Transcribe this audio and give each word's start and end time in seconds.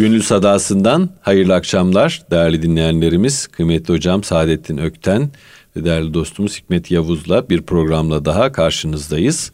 Gönül 0.00 0.22
Sadası'ndan 0.22 1.10
hayırlı 1.20 1.54
akşamlar 1.54 2.22
değerli 2.30 2.62
dinleyenlerimiz. 2.62 3.46
Kıymetli 3.46 3.94
hocam 3.94 4.24
Saadettin 4.24 4.78
Ökten 4.78 5.30
ve 5.76 5.84
değerli 5.84 6.14
dostumuz 6.14 6.58
Hikmet 6.58 6.90
Yavuz'la 6.90 7.48
bir 7.48 7.62
programla 7.62 8.24
daha 8.24 8.52
karşınızdayız. 8.52 9.52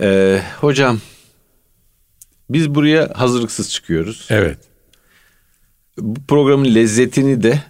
Ee, 0.00 0.42
hocam 0.60 1.00
biz 2.50 2.74
buraya 2.74 3.10
hazırlıksız 3.14 3.70
çıkıyoruz. 3.70 4.26
Evet. 4.30 4.58
Bu 5.98 6.20
programın 6.28 6.74
lezzetini 6.74 7.42
de 7.42 7.62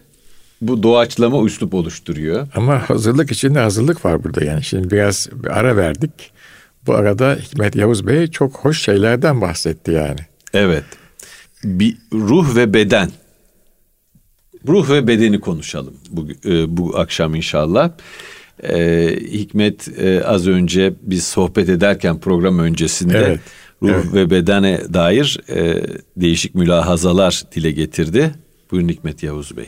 bu 0.60 0.82
doğaçlama 0.82 1.44
üslup 1.44 1.74
oluşturuyor. 1.74 2.48
Ama 2.54 2.90
hazırlık 2.90 3.32
içinde 3.32 3.58
hazırlık 3.58 4.04
var 4.04 4.24
burada 4.24 4.44
yani. 4.44 4.64
Şimdi 4.64 4.90
biraz 4.90 5.28
bir 5.32 5.58
ara 5.58 5.76
verdik. 5.76 6.32
Bu 6.86 6.94
arada 6.94 7.38
Hikmet 7.42 7.76
Yavuz 7.76 8.06
Bey 8.06 8.26
çok 8.26 8.56
hoş 8.56 8.82
şeylerden 8.82 9.40
bahsetti 9.40 9.90
yani. 9.90 10.20
Evet. 10.54 10.84
Bir 11.64 11.96
ruh 12.12 12.56
ve 12.56 12.74
beden. 12.74 13.10
Ruh 14.68 14.90
ve 14.90 15.06
bedeni 15.06 15.40
konuşalım 15.40 15.94
bu, 16.10 16.26
e, 16.44 16.76
bu 16.76 16.98
akşam 16.98 17.34
inşallah. 17.34 17.90
Ee, 18.62 19.18
Hikmet 19.32 19.88
e, 19.98 20.24
az 20.24 20.46
önce 20.46 20.94
biz 21.02 21.24
sohbet 21.24 21.68
ederken 21.68 22.20
program 22.20 22.58
öncesinde 22.58 23.18
evet, 23.18 23.40
ruh 23.82 23.90
evet. 23.90 24.14
ve 24.14 24.30
bedene 24.30 24.80
dair 24.94 25.38
e, 25.48 25.86
değişik 26.16 26.54
mülahazalar 26.54 27.42
dile 27.54 27.70
getirdi. 27.70 28.34
Buyurun 28.70 28.88
Hikmet 28.88 29.22
Yavuz 29.22 29.56
Bey. 29.56 29.66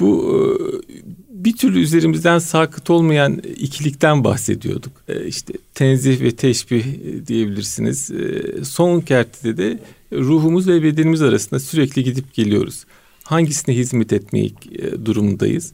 Bu 0.00 0.32
e, 0.32 0.94
bir 1.30 1.56
türlü 1.56 1.80
üzerimizden 1.80 2.38
sakıt 2.38 2.90
olmayan 2.90 3.38
ikilikten 3.56 4.24
bahsediyorduk. 4.24 4.92
E, 5.08 5.26
işte 5.26 5.52
tenzih 5.74 6.20
ve 6.20 6.30
teşbih 6.30 6.84
diyebilirsiniz. 7.26 8.10
E, 8.10 8.64
son 8.64 9.00
kertede 9.00 9.56
de 9.56 9.78
ruhumuz 10.12 10.68
ve 10.68 10.82
bedenimiz 10.82 11.22
arasında 11.22 11.60
sürekli 11.60 12.04
gidip 12.04 12.34
geliyoruz. 12.34 12.84
Hangisine 13.24 13.74
hizmet 13.74 14.12
etmeyi 14.12 14.54
durumundayız? 15.04 15.72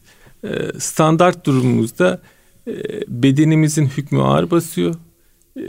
Standart 0.77 1.45
durumumuzda 1.45 2.21
bedenimizin 3.07 3.85
hükmü 3.85 4.21
ağır 4.21 4.51
basıyor. 4.51 4.95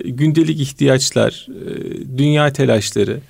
Gündelik 0.05 0.61
ihtiyaçlar, 0.61 1.47
dünya 2.17 2.53
telaşları, 2.53 3.21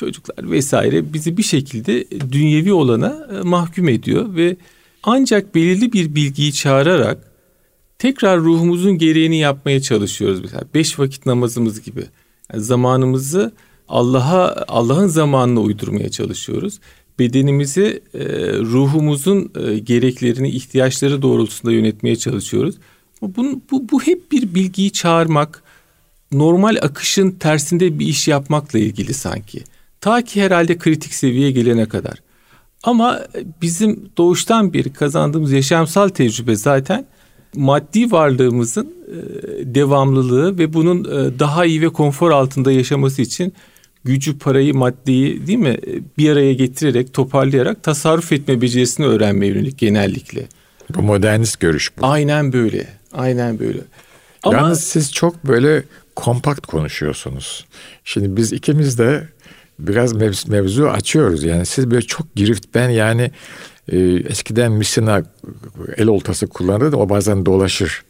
çocuklar 0.00 0.50
vesaire 0.50 1.12
bizi 1.12 1.36
bir 1.36 1.42
şekilde 1.42 2.04
dünyevi 2.32 2.72
olana 2.72 3.28
e, 3.32 3.40
mahkum 3.40 3.88
ediyor 3.88 4.34
ve 4.34 4.56
ancak 5.02 5.54
belirli 5.54 5.92
bir 5.92 6.14
bilgiyi 6.14 6.52
çağırarak 6.52 7.18
tekrar 7.98 8.40
ruhumuzun 8.40 8.98
gereğini 8.98 9.38
yapmaya 9.38 9.80
çalışıyoruz. 9.82 10.40
Mesela 10.42 10.64
beş 10.74 10.98
vakit 10.98 11.26
namazımız 11.26 11.82
gibi. 11.82 12.04
Yani 12.52 12.62
zamanımızı 12.62 13.52
Allah'a 13.90 14.64
Allah'ın 14.68 15.06
zamanına 15.06 15.60
uydurmaya 15.60 16.08
çalışıyoruz. 16.08 16.80
Bedenimizi 17.18 18.02
e, 18.14 18.24
ruhumuzun 18.58 19.52
e, 19.66 19.78
gereklerini, 19.78 20.50
ihtiyaçları 20.50 21.22
doğrultusunda 21.22 21.72
yönetmeye 21.72 22.16
çalışıyoruz. 22.16 22.74
Bu, 23.22 23.60
bu, 23.70 23.88
bu 23.92 24.02
hep 24.02 24.32
bir 24.32 24.54
bilgiyi 24.54 24.90
çağırmak, 24.92 25.62
normal 26.32 26.76
akışın 26.82 27.30
tersinde 27.30 27.98
bir 27.98 28.06
iş 28.06 28.28
yapmakla 28.28 28.78
ilgili 28.78 29.14
sanki. 29.14 29.64
Ta 30.00 30.22
ki 30.22 30.42
herhalde 30.42 30.78
kritik 30.78 31.14
seviyeye 31.14 31.50
gelene 31.50 31.86
kadar. 31.86 32.22
Ama 32.82 33.20
bizim 33.62 34.10
doğuştan 34.18 34.72
beri 34.72 34.92
kazandığımız 34.92 35.52
yaşamsal 35.52 36.08
tecrübe 36.08 36.56
zaten 36.56 37.06
maddi 37.56 38.12
varlığımızın 38.12 38.86
e, 38.86 39.74
devamlılığı 39.74 40.58
ve 40.58 40.72
bunun 40.72 41.04
e, 41.04 41.38
daha 41.38 41.64
iyi 41.64 41.82
ve 41.82 41.88
konfor 41.88 42.30
altında 42.30 42.72
yaşaması 42.72 43.22
için 43.22 43.52
gücü, 44.04 44.38
parayı, 44.38 44.74
maddeyi 44.74 45.46
değil 45.46 45.58
mi 45.58 45.76
bir 46.18 46.30
araya 46.30 46.52
getirerek, 46.54 47.14
toparlayarak 47.14 47.82
tasarruf 47.82 48.32
etme 48.32 48.62
becerisini 48.62 49.06
öğrenmeye 49.06 49.52
yönelik 49.52 49.78
genellikle. 49.78 50.46
Bu 50.96 51.02
modernist 51.02 51.60
görüş 51.60 51.92
bu. 51.98 52.06
Aynen 52.06 52.52
böyle. 52.52 52.86
Aynen 53.12 53.58
böyle. 53.58 53.78
Ama 54.42 54.56
Yalnız 54.56 54.80
siz 54.84 55.12
çok 55.12 55.44
böyle 55.44 55.82
kompakt 56.16 56.66
konuşuyorsunuz. 56.66 57.66
Şimdi 58.04 58.36
biz 58.36 58.52
ikimiz 58.52 58.98
de 58.98 59.28
biraz 59.78 60.12
mev- 60.12 60.50
mevzu 60.50 60.86
açıyoruz. 60.86 61.44
Yani 61.44 61.66
siz 61.66 61.90
böyle 61.90 62.02
çok 62.02 62.34
girift 62.36 62.66
ben 62.74 62.88
yani 62.88 63.30
e, 63.88 63.98
eskiden 64.28 64.72
misina 64.72 65.22
el 65.96 66.06
oltası 66.06 66.46
kullanırdı 66.46 66.96
o 66.96 67.08
bazen 67.08 67.46
dolaşır. 67.46 68.02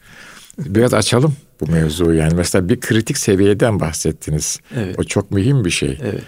Biraz 0.58 0.94
açalım 0.94 1.36
bu 1.60 1.72
mevzuyu 1.72 2.18
yani. 2.18 2.34
Mesela 2.34 2.68
bir 2.68 2.80
kritik 2.80 3.18
seviyeden 3.18 3.80
bahsettiniz. 3.80 4.60
Evet. 4.76 4.98
O 4.98 5.04
çok 5.04 5.30
mühim 5.30 5.64
bir 5.64 5.70
şey. 5.70 5.98
Evet. 6.02 6.22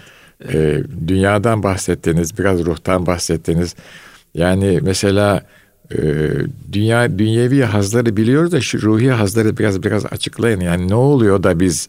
evet. 0.49 0.55
E, 0.55 1.07
dünyadan 1.07 1.63
bahsettiniz, 1.63 2.37
biraz 2.37 2.65
ruhtan 2.65 3.05
bahsettiniz. 3.05 3.75
Yani 4.33 4.79
mesela 4.81 5.45
e, 5.91 6.29
dünya 6.71 7.19
dünyevi 7.19 7.63
hazları 7.63 8.17
biliyoruz 8.17 8.51
da 8.51 8.61
şu 8.61 8.81
ruhi 8.81 9.11
hazları 9.11 9.57
biraz 9.57 9.83
biraz 9.83 10.05
açıklayın. 10.05 10.59
Yani 10.59 10.87
ne 10.87 10.95
oluyor 10.95 11.43
da 11.43 11.59
biz 11.59 11.87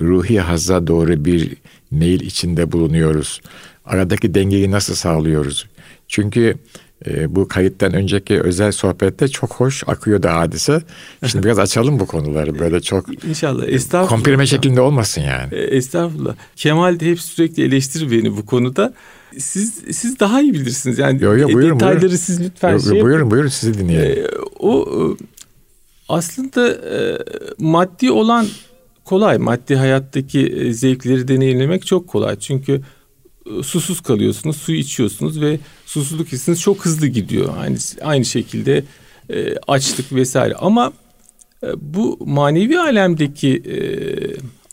ruhi 0.00 0.40
hazza 0.40 0.86
doğru 0.86 1.24
bir 1.24 1.56
meyil 1.90 2.20
içinde 2.20 2.72
bulunuyoruz? 2.72 3.40
Aradaki 3.84 4.34
dengeyi 4.34 4.70
nasıl 4.70 4.94
sağlıyoruz? 4.94 5.66
Çünkü 6.08 6.56
e, 7.06 7.34
bu 7.34 7.48
kayıttan 7.48 7.92
önceki 7.92 8.40
özel 8.40 8.72
sohbette 8.72 9.28
çok 9.28 9.54
hoş 9.54 9.82
akıyordu 9.86 10.28
hadise. 10.28 10.82
Şimdi 11.26 11.46
biraz 11.46 11.58
açalım 11.58 12.00
bu 12.00 12.06
konuları 12.06 12.58
böyle 12.58 12.80
çok. 12.80 13.24
İnşallah. 13.28 13.68
Estağfurullah. 13.68 14.16
Komprime 14.16 14.46
şeklinde 14.46 14.80
olmasın 14.80 15.20
yani. 15.20 15.54
E, 15.54 15.58
estağfurullah. 15.58 16.34
Kemal 16.56 17.00
de 17.00 17.10
hep 17.10 17.20
sürekli 17.20 17.64
eleştirir 17.64 18.10
beni 18.10 18.36
bu 18.36 18.46
konuda. 18.46 18.94
Siz 19.38 19.74
siz 19.92 20.20
daha 20.20 20.42
iyi 20.42 20.54
bilirsiniz. 20.54 20.98
Yani 20.98 21.22
yo, 21.22 21.36
yo, 21.36 21.48
buyurun, 21.52 21.74
detayları 21.74 22.00
buyurun. 22.00 22.16
siz 22.16 22.40
lütfen 22.40 22.72
yo, 22.72 22.80
şey 22.80 23.02
Buyurun 23.02 23.30
buyurun 23.30 23.48
sizi 23.48 23.78
dinleyelim. 23.78 24.24
E, 24.24 24.28
o 24.58 24.86
aslında 26.08 26.68
e, 26.68 27.18
maddi 27.58 28.10
olan 28.10 28.46
kolay. 29.04 29.38
Maddi 29.38 29.76
hayattaki 29.76 30.46
e, 30.46 30.72
zevkleri 30.72 31.28
deneyimlemek 31.28 31.86
çok 31.86 32.08
kolay. 32.08 32.38
Çünkü 32.38 32.72
e, 32.72 32.80
susuz 33.62 34.00
kalıyorsunuz, 34.00 34.56
su 34.56 34.72
içiyorsunuz 34.72 35.40
ve 35.40 35.58
susuzluk 35.86 36.28
hissiniz 36.28 36.60
çok 36.60 36.84
hızlı 36.84 37.06
gidiyor. 37.06 37.54
Aynı 37.58 37.78
aynı 38.02 38.24
şekilde 38.24 38.84
e, 39.30 39.56
açlık 39.66 40.12
vesaire. 40.12 40.54
Ama 40.54 40.92
e, 41.62 41.66
bu 41.80 42.18
manevi 42.26 42.78
alemdeki 42.78 43.48
e, 43.56 43.78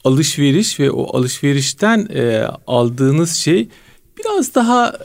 alışveriş 0.04 0.80
ve 0.80 0.92
o 0.92 1.18
alışverişten 1.18 2.08
e, 2.14 2.48
aldığınız 2.68 3.36
şey 3.36 3.68
biraz 4.20 4.56
daha 4.56 4.98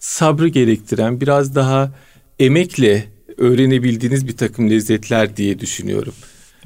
sabrı 0.00 0.48
gerektiren, 0.48 1.20
biraz 1.20 1.54
daha 1.54 1.92
emekle 2.38 3.04
öğrenebildiğiniz 3.38 4.28
bir 4.28 4.36
takım 4.36 4.70
lezzetler 4.70 5.36
diye 5.36 5.58
düşünüyorum. 5.58 6.14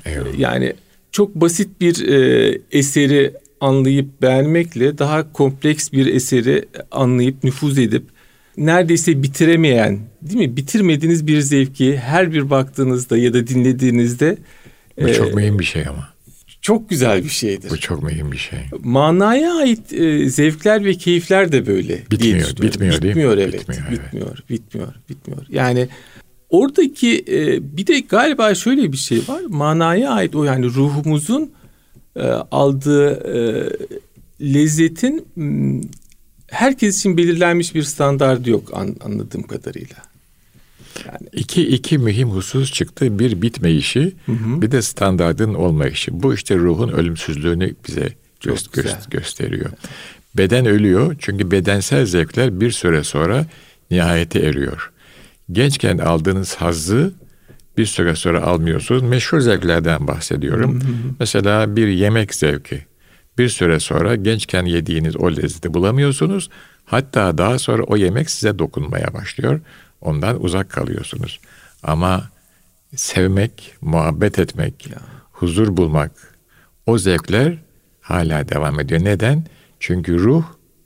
Eyvallah. 0.04 0.38
Yani 0.38 0.74
çok 1.12 1.34
basit 1.34 1.80
bir 1.80 2.08
e, 2.08 2.60
eseri 2.72 3.34
anlayıp 3.60 4.22
beğenmekle 4.22 4.98
daha 4.98 5.32
kompleks 5.32 5.92
bir 5.92 6.06
eseri 6.06 6.64
anlayıp 6.90 7.44
nüfuz 7.44 7.78
edip 7.78 8.04
neredeyse 8.56 9.22
bitiremeyen 9.22 9.98
değil 10.22 10.38
mi 10.38 10.56
bitirmediğiniz 10.56 11.26
bir 11.26 11.40
zevki 11.40 11.98
her 11.98 12.32
bir 12.32 12.50
baktığınızda 12.50 13.18
ya 13.18 13.34
da 13.34 13.46
dinlediğinizde 13.46 14.38
bu 15.00 15.08
e, 15.08 15.14
çok 15.14 15.34
mühim 15.34 15.58
bir 15.58 15.64
şey 15.64 15.86
ama 15.88 16.08
çok 16.62 16.90
güzel 16.90 17.24
bir 17.24 17.28
şeydir. 17.28 17.70
Bu 17.70 17.76
çok 17.76 18.02
mühim 18.02 18.32
bir 18.32 18.36
şey. 18.36 18.58
Manaya 18.82 19.54
ait 19.54 19.92
e, 19.92 20.30
zevkler 20.30 20.84
ve 20.84 20.94
keyifler 20.94 21.52
de 21.52 21.66
böyle. 21.66 22.02
Bitmiyor, 22.10 22.48
bitmiyor, 22.48 23.02
bitmiyor 23.02 23.02
değil 23.02 23.16
mi? 23.16 23.22
Evet, 23.22 23.52
bitmiyor, 23.52 23.82
evet. 23.88 24.00
bitmiyor, 24.02 24.38
bitmiyor, 24.50 24.94
bitmiyor. 25.08 25.46
Yani 25.48 25.88
Oradaki 26.50 27.24
e, 27.28 27.76
bir 27.76 27.86
de 27.86 28.00
galiba 28.00 28.54
şöyle 28.54 28.92
bir 28.92 28.96
şey 28.96 29.18
var. 29.28 29.42
Manaya 29.48 30.10
ait 30.10 30.34
o 30.34 30.44
yani 30.44 30.66
ruhumuzun 30.66 31.50
e, 32.18 32.26
aldığı 32.50 33.10
e, 33.10 33.70
lezzetin 34.54 35.26
herkes 36.50 36.98
için 36.98 37.16
belirlenmiş 37.16 37.74
bir 37.74 37.82
standardı 37.82 38.50
yok 38.50 38.70
an, 38.74 38.96
anladığım 39.04 39.42
kadarıyla. 39.42 39.96
Yani. 41.06 41.28
İki, 41.32 41.68
iki 41.68 41.98
mühim 41.98 42.28
husus 42.28 42.72
çıktı. 42.72 43.18
Bir 43.18 43.42
bitmeyişi, 43.42 44.12
hı 44.26 44.32
hı. 44.32 44.62
bir 44.62 44.70
de 44.70 44.82
standardın 44.82 45.54
olmayışı. 45.54 46.22
Bu 46.22 46.34
işte 46.34 46.56
ruhun 46.56 46.88
ölümsüzlüğünü 46.88 47.74
bize 47.88 48.08
gö- 48.40 48.70
gö- 48.70 49.10
gösteriyor. 49.10 49.70
Beden 50.36 50.66
ölüyor 50.66 51.16
çünkü 51.18 51.50
bedensel 51.50 52.06
zevkler 52.06 52.60
bir 52.60 52.70
süre 52.70 53.04
sonra 53.04 53.46
nihayete 53.90 54.38
eriyor 54.38 54.92
gençken 55.52 55.98
aldığınız 55.98 56.54
hazzı 56.54 57.12
bir 57.78 57.86
süre 57.86 58.16
sonra 58.16 58.42
almıyorsunuz. 58.42 59.02
Meşhur 59.02 59.40
zevklerden 59.40 60.06
bahsediyorum. 60.06 60.82
Mesela 61.20 61.76
bir 61.76 61.88
yemek 61.88 62.34
zevki. 62.34 62.86
Bir 63.38 63.48
süre 63.48 63.80
sonra 63.80 64.16
gençken 64.16 64.64
yediğiniz 64.64 65.16
o 65.16 65.30
lezzeti 65.30 65.74
bulamıyorsunuz. 65.74 66.50
Hatta 66.84 67.38
daha 67.38 67.58
sonra 67.58 67.82
o 67.82 67.96
yemek 67.96 68.30
size 68.30 68.58
dokunmaya 68.58 69.14
başlıyor. 69.14 69.60
Ondan 70.00 70.44
uzak 70.44 70.70
kalıyorsunuz. 70.70 71.40
Ama 71.82 72.30
sevmek, 72.96 73.74
muhabbet 73.80 74.38
etmek, 74.38 74.86
ya. 74.90 74.98
huzur 75.32 75.76
bulmak, 75.76 76.10
o 76.86 76.98
zevkler 76.98 77.58
hala 78.00 78.48
devam 78.48 78.80
ediyor. 78.80 79.04
Neden? 79.04 79.44
Çünkü 79.80 80.18
ruh 80.18 80.44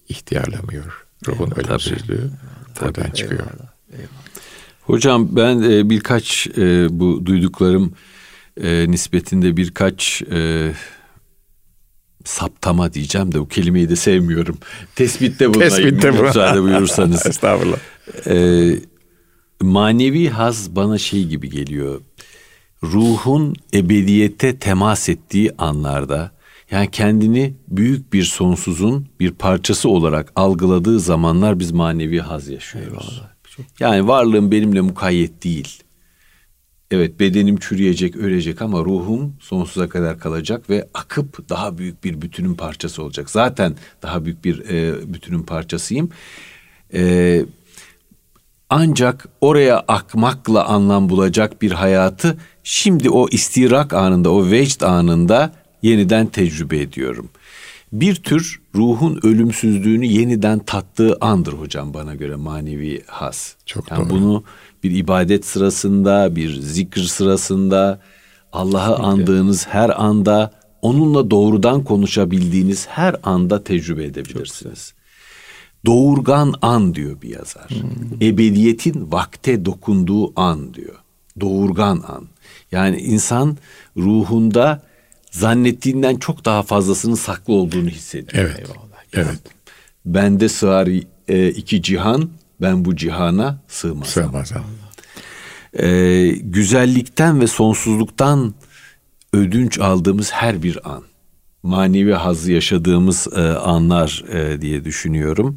ihtiyarlamıyor. 0.09 1.06
Ruhun 1.29 1.50
ölümsüzlüğü 1.50 2.31
oradan 2.83 3.11
çıkıyor. 3.11 3.41
Eyvallah. 3.41 3.73
Eyvallah. 3.93 4.31
Hocam 4.82 5.29
ben 5.31 5.62
e, 5.62 5.90
birkaç 5.90 6.46
e, 6.58 6.87
bu 6.90 7.26
duyduklarım 7.26 7.93
e, 8.62 8.90
nispetinde 8.90 9.56
birkaç 9.56 10.23
e, 10.32 10.73
saptama 12.25 12.93
diyeceğim 12.93 13.32
de 13.32 13.40
bu 13.40 13.49
kelimeyi 13.49 13.88
de 13.88 13.96
sevmiyorum. 13.96 14.58
Tespitte 14.94 15.55
bulunayım. 15.55 15.75
Tespitte 15.75 16.19
bu. 16.19 16.23
Müsaade 16.23 16.62
buyurursanız. 16.62 17.26
Estağfurullah. 17.26 17.79
E, 18.26 18.70
manevi 19.61 20.29
haz 20.29 20.76
bana 20.76 20.99
şey 20.99 21.25
gibi 21.25 21.50
geliyor. 21.50 22.00
Ruhun 22.82 23.55
ebediyete 23.75 24.58
temas 24.58 25.08
ettiği 25.08 25.50
anlarda 25.58 26.31
yani 26.70 26.90
kendini 26.90 27.55
büyük 27.69 28.12
bir 28.12 28.25
sonsuzun 28.25 29.06
bir 29.20 29.31
parçası 29.31 29.88
olarak 29.88 30.32
algıladığı 30.37 31.00
zamanlar 31.00 31.58
biz 31.58 31.73
manevi 31.73 32.20
haz 32.20 32.49
yaşıyoruz. 32.49 33.23
Yani 33.81 34.08
varlığım 34.08 34.50
benimle 34.50 34.81
mukayyet 34.81 35.44
değil. 35.44 35.82
Evet 36.90 37.20
bedenim 37.20 37.56
çürüyecek, 37.56 38.16
ölecek 38.16 38.62
ama 38.62 38.78
ruhum 38.78 39.37
sonsuza 39.40 39.88
kadar 39.88 40.19
kalacak 40.19 40.70
ve 40.70 40.88
akıp 40.94 41.49
daha 41.49 41.78
büyük 41.78 42.04
bir 42.04 42.22
bütünün 42.22 42.54
parçası 42.54 43.02
olacak. 43.02 43.31
Zaten 43.31 43.76
daha 44.02 44.25
büyük 44.25 44.44
bir 44.44 44.69
e, 44.69 44.94
bütünün 45.14 45.43
parçasıyım. 45.43 46.10
E, 46.94 47.44
ancak 48.70 49.28
oraya 49.40 49.78
akmakla 49.88 50.64
anlam 50.64 51.08
bulacak 51.08 51.62
bir 51.62 51.72
hayatı 51.72 52.38
şimdi 52.64 53.10
o 53.10 53.28
istirak 53.28 53.93
anında, 53.93 54.31
o 54.31 54.50
vecd 54.50 54.81
anında 54.81 55.52
yeniden 55.82 56.26
tecrübe 56.26 56.78
ediyorum. 56.78 57.28
Bir 57.93 58.15
tür 58.15 58.61
ruhun 58.75 59.21
ölümsüzlüğünü 59.23 60.06
yeniden 60.06 60.59
tattığı 60.59 61.17
andır 61.21 61.53
hocam 61.53 61.94
bana 61.94 62.15
göre 62.15 62.37
manevi 62.37 63.03
has. 63.06 63.55
Çok 63.67 63.91
yani 63.91 64.00
doğru. 64.00 64.11
Bunu 64.11 64.44
bir 64.83 64.91
ibadet 64.91 65.47
sırasında, 65.47 66.37
bir 66.37 66.61
zikir 66.61 67.03
sırasında, 67.03 68.00
Allah'ı 68.53 68.97
andığınız 68.97 69.67
her 69.67 70.03
anda, 70.03 70.53
onunla 70.83 71.31
doğrudan 71.31 71.85
konuşabildiğiniz 71.85 72.87
her 72.87 73.17
anda 73.23 73.65
tecrübe 73.65 74.05
edebilirsiniz. 74.05 74.94
Doğurgan 75.87 76.55
an 76.62 76.94
diyor 76.94 77.23
bir 77.23 77.29
yazar. 77.29 77.69
Ebediyetin 78.23 79.12
vakte 79.12 79.65
dokunduğu 79.65 80.41
an 80.41 80.75
diyor. 80.75 80.97
Doğurgan 81.41 82.05
an. 82.09 82.27
Yani 82.73 82.97
insan 82.97 83.56
ruhunda 83.97 84.83
zannettiğinden 85.32 86.17
çok 86.17 86.44
daha 86.44 86.62
fazlasının 86.62 87.14
saklı 87.14 87.55
olduğunu 87.55 87.88
hissediyor. 87.88 88.44
Evet. 88.44 88.67
Evet. 89.12 89.38
Bende 90.05 90.49
sığar 90.49 90.88
e, 91.29 91.49
iki 91.49 91.82
cihan, 91.82 92.31
ben 92.61 92.84
bu 92.84 92.96
cihana 92.96 93.62
sığmaz. 93.69 94.08
Sığmaz. 94.08 94.52
E, 95.79 96.26
güzellikten 96.43 97.40
ve 97.40 97.46
sonsuzluktan 97.46 98.55
ödünç 99.32 99.79
aldığımız 99.79 100.32
her 100.32 100.62
bir 100.62 100.90
an, 100.90 101.02
manevi 101.62 102.12
hazzı 102.12 102.52
yaşadığımız 102.52 103.29
e, 103.37 103.40
anlar 103.40 104.25
e, 104.32 104.61
diye 104.61 104.84
düşünüyorum. 104.84 105.56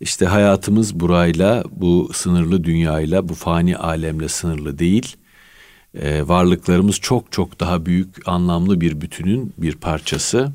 İşte 0.00 0.26
hayatımız 0.26 1.00
burayla, 1.00 1.64
bu 1.70 2.10
sınırlı 2.14 2.64
dünyayla, 2.64 3.28
bu 3.28 3.34
fani 3.34 3.76
alemle 3.76 4.28
sınırlı 4.28 4.78
değil. 4.78 5.16
E, 5.94 6.28
varlıklarımız 6.28 6.96
çok 6.96 7.32
çok 7.32 7.60
daha 7.60 7.86
büyük, 7.86 8.28
anlamlı 8.28 8.80
bir 8.80 9.00
bütünün 9.00 9.52
bir 9.58 9.74
parçası. 9.74 10.52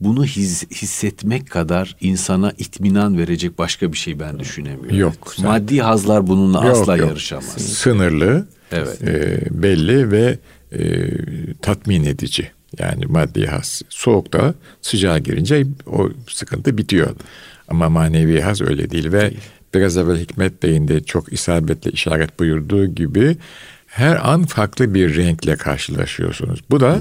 Bunu 0.00 0.24
his, 0.24 0.70
hissetmek 0.70 1.50
kadar 1.50 1.96
insana 2.00 2.52
itminan 2.58 3.18
verecek 3.18 3.58
başka 3.58 3.92
bir 3.92 3.98
şey 3.98 4.20
ben 4.20 4.38
düşünemiyorum. 4.38 4.98
Yok, 4.98 5.14
zaten. 5.36 5.44
Maddi 5.46 5.78
hazlar 5.80 6.26
bununla 6.26 6.66
Yok, 6.66 6.76
asla 6.76 6.96
yok. 6.96 7.08
yarışamaz. 7.08 7.52
Sınırlı, 7.56 8.48
Evet. 8.72 9.02
e, 9.02 9.40
belli 9.50 10.10
ve 10.10 10.38
e, 10.72 11.10
tatmin 11.62 12.04
edici. 12.04 12.50
Yani 12.78 13.06
maddi 13.06 13.46
has. 13.46 13.82
Soğukta 13.88 14.54
sıcağa 14.82 15.18
girince 15.18 15.66
o 15.86 16.10
sıkıntı 16.28 16.78
bitiyor. 16.78 17.16
Ama 17.68 17.88
manevi 17.88 18.40
haz 18.40 18.60
öyle 18.62 18.90
değil 18.90 19.12
ve 19.12 19.32
biraz 19.74 19.96
evvel 19.96 20.20
Hikmet 20.20 20.62
Bey'in 20.62 20.88
de 20.88 21.00
çok 21.04 21.32
isabetle 21.32 21.90
işaret 21.90 22.38
buyurduğu 22.40 22.86
gibi 22.86 23.36
her 23.96 24.32
an 24.32 24.42
farklı 24.42 24.94
bir 24.94 25.16
renkle 25.16 25.56
karşılaşıyorsunuz. 25.56 26.60
Bu 26.70 26.80
da 26.80 27.00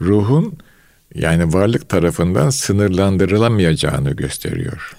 ruhun 0.00 0.58
yani 1.14 1.52
varlık 1.52 1.88
tarafından 1.88 2.50
sınırlandırılamayacağını 2.50 4.10
gösteriyor. 4.10 4.96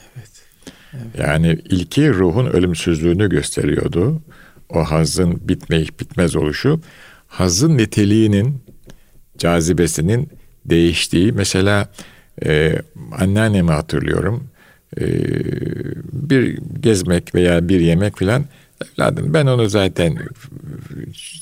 Yani 1.18 1.60
ilki 1.70 2.14
ruhun 2.14 2.46
ölümsüzlüğünü 2.46 3.30
gösteriyordu. 3.30 4.22
O 4.70 4.84
hazın 4.84 5.48
bitmeyip 5.48 6.00
bitmez 6.00 6.36
oluşu. 6.36 6.82
Hazın 7.28 7.78
niteliğinin, 7.78 8.64
cazibesinin 9.38 10.30
değiştiği. 10.66 11.32
Mesela 11.32 11.90
e, 12.46 12.82
anneannemi 13.12 13.72
hatırlıyorum. 13.72 14.44
E, 14.98 15.06
bir 16.12 16.58
gezmek 16.80 17.36
veya 17.36 17.70
bir 17.70 17.80
yemek 17.80 18.18
filan. 18.18 18.46
Evladım 19.00 19.34
ben 19.34 19.46
onu 19.46 19.70
zaten 19.70 20.18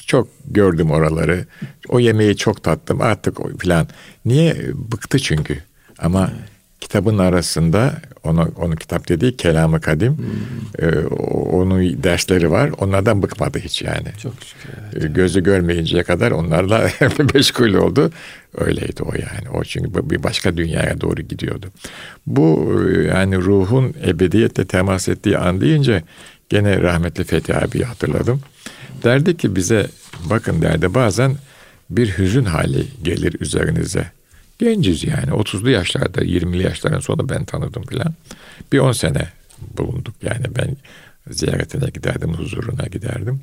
çok 0.08 0.28
gördüm 0.48 0.92
oraları. 0.92 1.46
O 1.90 2.00
yemeği 2.00 2.38
çok 2.38 2.64
tattım 2.64 3.02
artık 3.02 3.40
o 3.40 3.58
filan. 3.58 3.88
Niye? 4.26 4.56
Bıktı 4.74 5.20
çünkü. 5.20 5.58
Ama 6.00 6.32
kitabın 6.80 7.18
arasında 7.18 7.94
onu, 8.24 8.52
onu 8.58 8.76
kitap 8.76 9.10
dediği 9.10 9.38
kelamı 9.38 9.82
kadim 9.82 10.18
e, 10.80 10.88
o- 11.06 11.50
onun 11.62 12.04
dersleri 12.04 12.52
var. 12.52 12.70
Onlardan 12.78 13.24
bıkmadı 13.24 13.60
hiç 13.60 13.82
yani. 13.82 14.08
Çok 14.24 14.34
şükür. 14.44 14.70
evet. 14.94 15.04
E, 15.04 15.08
Gözü 15.08 15.44
görmeyinceye 15.44 16.04
kadar 16.04 16.32
onlarla 16.32 16.90
meşgul 17.34 17.74
oldu. 17.74 18.12
Öyleydi 18.58 19.04
o 19.04 19.12
yani. 19.14 19.50
O 19.54 19.64
çünkü 19.64 20.10
bir 20.10 20.24
başka 20.24 20.58
dünyaya 20.58 21.02
doğru 21.02 21.22
gidiyordu. 21.22 21.68
Bu 22.28 22.74
e, 22.96 23.04
yani 23.08 23.38
ruhun 23.38 23.94
ebediyetle 24.08 24.66
temas 24.66 25.10
ettiği 25.10 25.38
an 25.38 25.62
deyince 25.62 26.04
gene 26.50 26.82
rahmetli 26.82 27.24
Fethi 27.24 27.56
abi 27.56 27.84
hatırladım. 27.84 28.42
Derdi 29.04 29.38
ki 29.38 29.56
bize 29.56 29.88
bakın 30.30 30.62
derdi 30.62 30.94
bazen 30.94 31.38
bir 31.90 32.18
hüzün 32.18 32.46
hali 32.46 32.88
gelir 33.04 33.36
üzerinize. 33.40 34.12
Genciz 34.60 35.04
yani 35.04 35.32
30'lu 35.32 35.70
yaşlarda 35.70 36.22
20'li 36.22 36.64
yaşların 36.64 37.00
sonu 37.00 37.30
ben 37.30 37.46
tanıdım 37.46 37.84
filan. 37.84 38.14
Bir 38.72 38.80
10 38.80 38.92
sene 38.92 39.30
bulunduk 39.78 40.16
yani 40.22 40.46
ben 40.58 40.78
ziyaretine 41.30 41.90
giderdim 41.90 42.34
huzuruna 42.34 42.88
giderdim. 42.88 43.42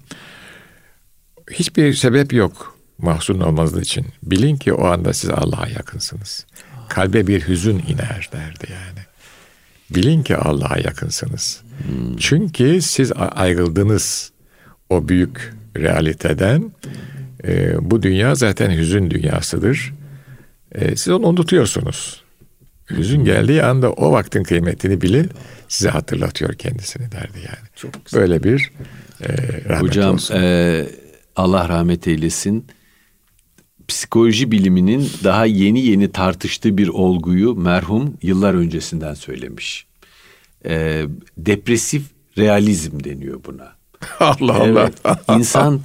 Hiçbir 1.50 1.94
sebep 1.94 2.32
yok 2.32 2.76
mahzun 2.98 3.40
olmanız 3.40 3.78
için. 3.80 4.06
Bilin 4.22 4.56
ki 4.56 4.72
o 4.72 4.86
anda 4.86 5.12
siz 5.12 5.30
Allah'a 5.30 5.68
yakınsınız. 5.68 6.46
Kalbe 6.88 7.26
bir 7.26 7.48
hüzün 7.48 7.78
iner 7.78 8.28
derdi 8.32 8.72
yani. 8.72 9.05
Bilin 9.90 10.22
ki 10.22 10.36
Allah'a 10.36 10.78
yakınsınız. 10.78 11.62
Çünkü 12.18 12.82
siz 12.82 13.12
ayrıldınız 13.16 14.32
o 14.90 15.08
büyük 15.08 15.52
realiteden. 15.76 16.72
Ee, 17.44 17.74
bu 17.90 18.02
dünya 18.02 18.34
zaten 18.34 18.70
hüzün 18.70 19.10
dünyasıdır. 19.10 19.94
Ee, 20.74 20.96
siz 20.96 21.08
onu 21.12 21.26
unutuyorsunuz. 21.26 22.22
Hüzün 22.90 23.24
geldiği 23.24 23.62
anda 23.62 23.92
o 23.92 24.12
vaktin 24.12 24.42
kıymetini 24.42 25.00
bilin. 25.00 25.30
Size 25.68 25.90
hatırlatıyor 25.90 26.54
kendisini 26.54 27.12
derdi 27.12 27.38
yani. 27.38 27.68
Çok 27.76 28.04
güzel. 28.04 28.20
Böyle 28.20 28.42
bir 28.42 28.70
e, 29.20 29.28
rahmet 29.68 29.82
Hocam 29.82 30.14
olsun. 30.14 30.34
e, 30.34 30.86
Allah 31.36 31.68
rahmet 31.68 32.08
eylesin. 32.08 32.66
Psikoloji 33.88 34.50
biliminin 34.50 35.10
daha 35.24 35.46
yeni 35.46 35.80
yeni 35.80 36.12
tartıştığı 36.12 36.78
bir 36.78 36.88
olguyu 36.88 37.54
merhum 37.54 38.14
yıllar 38.22 38.54
öncesinden 38.54 39.14
söylemiş. 39.14 39.86
E, 40.66 41.04
depresif 41.38 42.02
realizm 42.38 43.04
deniyor 43.04 43.40
buna. 43.46 43.76
Allah 44.20 44.54
Allah. 44.54 44.64
Evet, 44.64 44.94
insan 45.28 45.80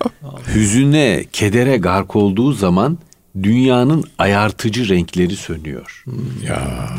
hüzüne, 0.56 1.26
kedere 1.32 1.78
gark 1.78 2.16
olduğu 2.16 2.54
zaman 2.54 2.98
dünyanın 3.44 4.04
ayartıcı 4.18 4.90
renkleri 4.90 5.36
sönüyor. 5.36 6.04
Ya 6.48 6.90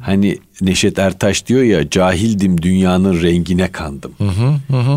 Hani 0.00 0.38
Neşet 0.60 0.98
Ertaş 0.98 1.46
diyor 1.46 1.62
ya 1.62 1.90
cahildim 1.90 2.62
dünyanın 2.62 3.22
rengine 3.22 3.72
kandım. 3.72 4.12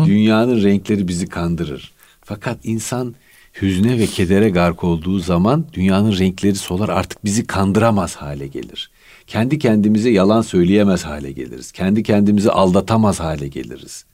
Dünyanın 0.06 0.62
renkleri 0.62 1.08
bizi 1.08 1.26
kandırır. 1.26 1.92
Fakat 2.24 2.58
insan 2.64 3.14
hüzne 3.62 3.98
ve 3.98 4.06
kedere 4.06 4.50
gark 4.50 4.84
olduğu 4.84 5.18
zaman 5.18 5.66
dünyanın 5.72 6.18
renkleri 6.18 6.54
solar 6.54 6.88
artık 6.88 7.24
bizi 7.24 7.46
kandıramaz 7.46 8.16
hale 8.16 8.46
gelir. 8.46 8.90
Kendi 9.26 9.58
kendimize 9.58 10.10
yalan 10.10 10.42
söyleyemez 10.42 11.04
hale 11.04 11.32
geliriz. 11.32 11.72
Kendi 11.72 12.02
kendimizi 12.02 12.50
aldatamaz 12.50 13.20
hale 13.20 13.48
geliriz. 13.48 14.04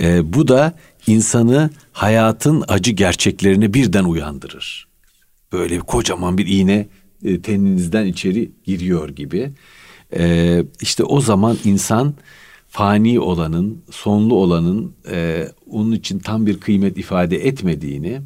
Ee, 0.00 0.32
bu 0.32 0.48
da 0.48 0.74
insanı 1.06 1.70
hayatın 1.92 2.64
acı 2.68 2.90
gerçeklerini 2.90 3.74
birden 3.74 4.04
uyandırır. 4.04 4.88
Böyle 5.52 5.74
bir 5.74 5.80
kocaman 5.80 6.38
bir 6.38 6.46
iğne 6.46 6.88
e, 7.24 7.42
teninizden 7.42 8.06
içeri 8.06 8.52
giriyor 8.64 9.08
gibi. 9.08 9.52
Ee, 10.16 10.64
işte 10.80 11.04
o 11.04 11.20
zaman 11.20 11.58
insan 11.64 12.14
fani 12.68 13.20
olanın, 13.20 13.82
sonlu 13.90 14.34
olanın 14.34 14.94
e, 15.10 15.48
onun 15.70 15.92
için 15.92 16.18
tam 16.18 16.46
bir 16.46 16.60
kıymet 16.60 16.98
ifade 16.98 17.46
etmediğini, 17.46 18.20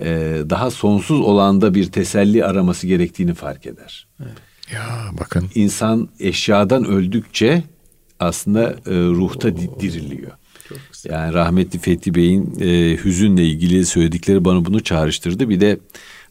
e, 0.00 0.42
daha 0.50 0.70
sonsuz 0.70 1.20
olanda 1.20 1.74
bir 1.74 1.92
teselli 1.92 2.44
araması 2.44 2.86
gerektiğini 2.86 3.34
fark 3.34 3.66
eder. 3.66 4.06
Ya 4.72 5.10
bakın. 5.20 5.50
İnsan 5.54 6.08
eşyadan 6.20 6.84
öldükçe 6.84 7.62
aslında 8.20 8.70
e, 8.70 8.90
ruhta 8.94 9.56
di- 9.56 9.70
diriliyor. 9.80 10.32
Yani 11.04 11.34
rahmetli 11.34 11.78
Fethi 11.78 12.14
Bey'in 12.14 12.60
e, 12.60 12.96
hüzünle 13.04 13.44
ilgili 13.46 13.86
söyledikleri 13.86 14.44
bana 14.44 14.64
bunu 14.64 14.82
çağrıştırdı. 14.82 15.48
Bir 15.48 15.60
de 15.60 15.78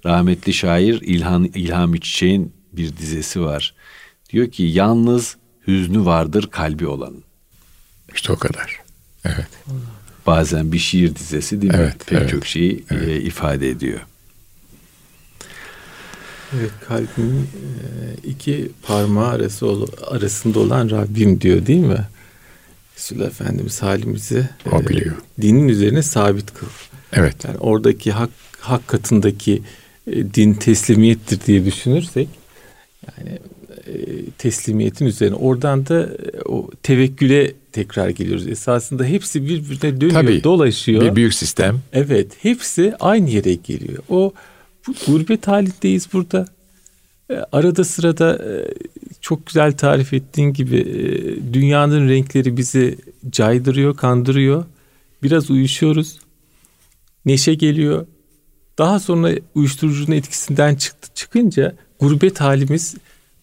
rahmetli 0.06 0.54
şair 0.54 1.02
İlhan 1.02 1.44
İlhami 1.44 2.02
Çiçek'in 2.02 2.54
bir 2.74 2.98
dizesi 2.98 3.42
var. 3.42 3.74
Diyor 4.30 4.52
ki 4.52 4.64
yalnız 4.64 5.38
hüznü 5.68 6.06
vardır 6.06 6.48
kalbi 6.52 6.88
olanın. 6.88 7.24
İşte 8.16 8.34
o 8.34 8.36
kadar. 8.36 8.80
Evet. 9.26 9.48
Bazen 10.28 10.72
bir 10.72 10.78
şiir 10.78 11.16
dizesi 11.16 11.62
değil 11.62 11.74
mi? 11.74 11.80
Evet, 11.82 12.08
Pek 12.08 12.18
evet, 12.20 12.30
çok 12.30 12.46
şeyi 12.46 12.84
e, 12.92 13.16
ifade 13.22 13.70
ediyor. 13.70 14.00
Evet 16.60 16.72
kalbimin 16.88 17.42
e, 17.42 18.28
iki 18.28 18.70
parmağı 18.84 19.28
arası 19.28 19.68
ol- 19.68 19.88
arasında 20.08 20.60
olan 20.60 20.90
Rabbim 20.90 21.42
diyor 21.42 21.66
değil 21.66 21.80
mi? 21.80 22.08
Resulullah 22.98 23.28
Efendimiz 23.28 23.82
halimizi 23.82 24.50
O 24.72 24.86
biliyor. 24.88 25.16
dinin 25.42 25.68
üzerine 25.68 26.02
sabit 26.04 26.54
kıl. 26.54 26.68
Evet. 27.14 27.44
Yani 27.46 27.58
oradaki 27.58 28.12
hak, 28.12 28.30
hak 28.60 28.88
katındaki 28.88 29.62
e, 30.08 30.34
din 30.34 30.54
teslimiyettir 30.54 31.40
diye 31.46 31.66
düşünürsek 31.66 32.30
yani 33.18 33.30
e, 33.30 33.40
teslimiyetin 34.38 35.06
üzerine 35.06 35.36
oradan 35.36 35.88
da 35.88 36.04
e, 36.04 36.42
o 36.46 36.70
tevekküle 36.84 37.54
tekrar 37.72 38.10
geliyoruz. 38.10 38.48
Esasında 38.48 39.06
hepsi 39.06 39.44
birbirine 39.44 40.02
dönüyor, 40.02 40.22
Tabii. 40.22 40.44
dolaşıyor. 40.44 41.02
Bir 41.02 41.16
büyük 41.16 41.34
sistem. 41.34 41.82
Evet, 41.94 42.32
hepsi 42.42 42.94
aynı 43.00 43.30
yere 43.30 43.54
geliyor. 43.54 44.04
O 44.10 44.34
bu 44.88 44.94
gurbet 45.08 45.48
halindeyiz 45.48 46.14
burada. 46.14 46.46
E, 47.30 47.34
arada 47.52 47.84
sırada 47.84 48.36
e, 48.36 48.74
çok 49.22 49.46
güzel 49.46 49.78
tarif 49.78 50.14
ettiğin 50.14 50.54
gibi 50.54 50.78
e, 50.78 51.54
dünyanın 51.54 52.10
renkleri 52.10 52.58
bizi 52.58 52.98
caydırıyor, 53.30 53.98
kandırıyor. 53.98 54.66
Biraz 55.24 55.50
uyuşuyoruz. 55.50 56.20
Neşe 57.26 57.54
geliyor. 57.54 58.06
Daha 58.78 59.00
sonra 59.00 59.32
uyuşturucunun 59.56 60.16
etkisinden 60.16 60.76
çıktı, 60.76 61.10
çıkınca 61.16 61.76
gurbet 62.00 62.42
halimiz 62.42 62.96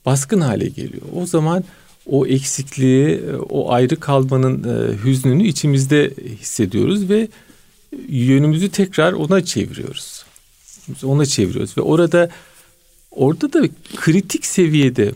baskın 0.06 0.40
hale 0.40 0.68
geliyor. 0.68 1.02
O 1.14 1.26
zaman 1.26 1.64
o 2.06 2.26
eksikliği, 2.26 3.20
o 3.48 3.72
ayrı 3.72 4.00
kalmanın 4.00 4.64
e, 4.64 4.96
hüznünü 5.04 5.46
içimizde 5.46 6.14
hissediyoruz 6.40 7.08
ve 7.08 7.28
yönümüzü 8.08 8.70
tekrar 8.70 9.12
ona 9.12 9.44
çeviriyoruz. 9.44 10.24
Ona 11.04 11.26
çeviriyoruz 11.26 11.78
ve 11.78 11.80
orada 11.82 12.30
orada 13.10 13.52
da 13.52 13.68
kritik 13.96 14.46
seviyede 14.46 15.12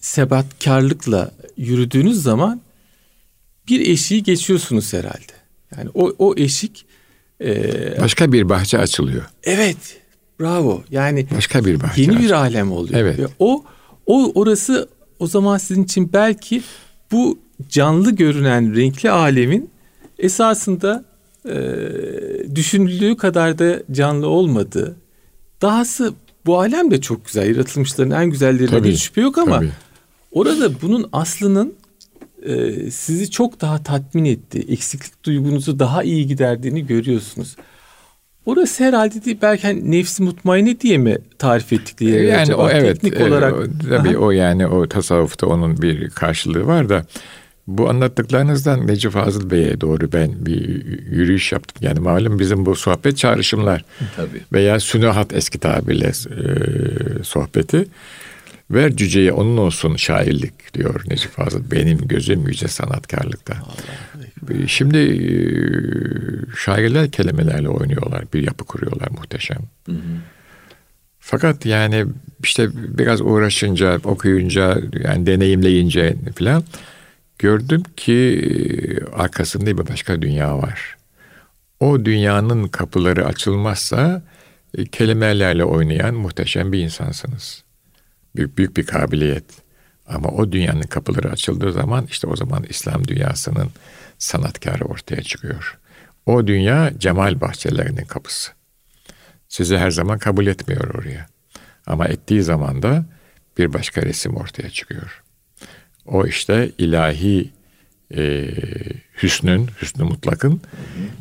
sebatkarlıkla 0.00 1.30
yürüdüğünüz 1.56 2.22
zaman 2.22 2.60
bir 3.68 3.80
eşiği 3.80 4.22
geçiyorsunuz 4.22 4.92
herhalde. 4.92 5.32
Yani 5.76 5.90
o 5.94 6.14
o 6.18 6.34
eşik 6.36 6.86
e, 7.40 8.00
Başka 8.00 8.32
bir 8.32 8.48
bahçe 8.48 8.78
açılıyor. 8.78 9.24
evet 9.42 10.03
bravo 10.40 10.82
yani 10.90 11.26
Başka 11.36 11.64
bir 11.64 11.82
bahçe 11.82 12.02
yeni 12.02 12.18
bir 12.18 12.30
alem 12.30 12.72
oluyor. 12.72 13.00
Evet. 13.00 13.18
Ve 13.18 13.26
o 13.38 13.64
o 14.06 14.32
orası 14.34 14.88
o 15.18 15.26
zaman 15.26 15.58
sizin 15.58 15.84
için 15.84 16.12
belki 16.12 16.62
bu 17.12 17.38
canlı 17.68 18.10
görünen 18.10 18.76
renkli 18.76 19.10
alemin 19.10 19.70
esasında 20.18 21.04
e, 21.48 21.54
düşünüldüğü 22.54 23.16
kadar 23.16 23.58
da 23.58 23.82
canlı 23.92 24.28
olmadığı. 24.28 24.96
Dahası 25.62 26.14
bu 26.46 26.60
alem 26.60 26.90
de 26.90 27.00
çok 27.00 27.26
güzel. 27.26 27.50
Yaratılmışların 27.50 28.22
en 28.22 28.30
güzellerinden 28.30 28.78
Tabii, 28.78 28.92
hiç 28.92 29.02
şüphe 29.02 29.20
yok 29.20 29.38
ama 29.38 29.56
tabii. 29.56 29.70
orada 30.32 30.80
bunun 30.82 31.08
aslının 31.12 31.74
e, 32.42 32.72
sizi 32.90 33.30
çok 33.30 33.60
daha 33.60 33.82
tatmin 33.82 34.24
etti. 34.24 34.66
Eksiklik 34.68 35.24
duygunuzu 35.24 35.78
daha 35.78 36.02
iyi 36.02 36.26
giderdiğini 36.26 36.86
görüyorsunuz. 36.86 37.56
Orası 38.46 38.84
herhalde 38.84 39.24
değil, 39.24 39.38
belki 39.42 39.62
hani 39.62 39.90
nefsi 39.90 40.22
mutmainne 40.22 40.80
diye 40.80 40.98
mi 40.98 41.18
tarif 41.38 41.72
ettikleri 41.72 42.10
yer 42.10 42.22
Yani 42.32 42.40
acaba? 42.42 42.62
o 42.62 42.70
evet. 42.70 43.00
Teknik 43.00 43.20
e, 43.20 43.24
olarak. 43.24 43.52
o- 43.54 43.64
tabii 43.88 44.08
Aha. 44.08 44.16
o 44.18 44.30
yani 44.30 44.66
o 44.66 44.88
tasavvufta 44.88 45.46
onun 45.46 45.82
bir 45.82 46.10
karşılığı 46.10 46.66
var 46.66 46.88
da 46.88 47.06
bu 47.66 47.88
anlattıklarınızdan 47.90 48.86
Necip 48.86 49.12
Fazıl 49.12 49.50
Bey'e 49.50 49.80
doğru 49.80 50.12
ben 50.12 50.46
bir 50.46 50.84
yürüyüş 51.10 51.52
yaptım. 51.52 51.76
Yani 51.88 52.00
malum 52.00 52.38
bizim 52.38 52.66
bu 52.66 52.74
sohbet 52.76 53.16
çağrışımlar 53.16 53.84
Tabii. 54.16 54.40
veya 54.52 54.80
sünuhat 54.80 55.32
eski 55.34 55.58
tabirle 55.58 56.06
e, 56.06 56.12
sohbeti. 57.22 57.86
Ver 58.70 58.96
cüceye 58.96 59.32
onun 59.32 59.56
olsun 59.56 59.96
şairlik 59.96 60.74
diyor 60.74 61.02
Necip 61.08 61.30
Fazıl. 61.32 61.70
Benim 61.70 61.98
gözüm 61.98 62.46
yüce 62.48 62.68
sanatkarlıkta. 62.68 63.52
E, 63.54 64.13
Şimdi 64.66 64.98
e, 64.98 65.30
şairler 66.56 67.10
kelimelerle 67.10 67.68
oynuyorlar. 67.68 68.24
Bir 68.34 68.42
yapı 68.42 68.64
kuruyorlar 68.64 69.08
muhteşem. 69.10 69.58
Fakat 71.26 71.66
yani 71.66 72.06
işte 72.42 72.68
biraz 72.74 73.20
uğraşınca, 73.20 74.00
okuyunca, 74.04 74.78
yani 75.04 75.26
deneyimleyince 75.26 76.16
falan 76.38 76.64
gördüm 77.38 77.82
ki 77.96 78.12
e, 78.12 79.04
arkasında 79.04 79.66
bir 79.66 79.88
başka 79.88 80.22
dünya 80.22 80.58
var. 80.58 80.96
O 81.80 82.04
dünyanın 82.04 82.68
kapıları 82.68 83.26
açılmazsa 83.26 84.22
e, 84.78 84.84
kelimelerle 84.84 85.64
oynayan 85.64 86.14
muhteşem 86.14 86.72
bir 86.72 86.78
insansınız. 86.78 87.64
Büyük, 88.36 88.58
büyük 88.58 88.76
bir 88.76 88.86
kabiliyet. 88.86 89.44
Ama 90.06 90.28
o 90.28 90.52
dünyanın 90.52 90.82
kapıları 90.82 91.30
açıldığı 91.30 91.72
zaman 91.72 92.06
işte 92.10 92.26
o 92.26 92.36
zaman 92.36 92.64
İslam 92.68 93.08
dünyasının 93.08 93.70
sanatkarı 94.18 94.84
ortaya 94.84 95.22
çıkıyor. 95.22 95.78
O 96.26 96.46
dünya 96.46 96.92
cemal 96.98 97.40
bahçelerinin 97.40 98.04
kapısı. 98.04 98.52
Sizi 99.48 99.78
her 99.78 99.90
zaman 99.90 100.18
kabul 100.18 100.46
etmiyor 100.46 100.94
oraya. 100.94 101.26
Ama 101.86 102.06
ettiği 102.06 102.42
zaman 102.42 102.82
da 102.82 103.04
bir 103.58 103.72
başka 103.72 104.02
resim 104.02 104.36
ortaya 104.36 104.70
çıkıyor. 104.70 105.22
O 106.06 106.26
işte 106.26 106.70
ilahi 106.78 107.50
e, 108.16 108.50
hüsnün, 109.22 109.70
hüsnü 109.82 110.04
mutlakın 110.04 110.60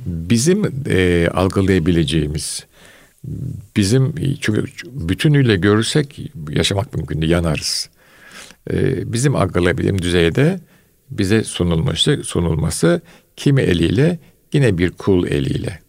bizim 0.06 0.86
e, 0.90 1.28
algılayabileceğimiz, 1.34 2.66
bizim 3.76 4.16
çünkü 4.42 4.66
bütünüyle 4.86 5.56
görürsek 5.56 6.32
yaşamak 6.50 6.94
mümkün 6.94 7.22
değil, 7.22 7.32
yanarız. 7.32 7.90
E, 8.72 9.14
bizim 9.14 9.36
algılayabildiğim 9.36 10.02
düzeyde 10.02 10.60
bize 11.12 11.44
sunulması, 11.44 12.24
sunulması 12.24 13.02
kimi 13.36 13.62
eliyle 13.62 14.20
yine 14.54 14.78
bir 14.78 14.92
kul 14.92 15.28
eliyle. 15.28 15.80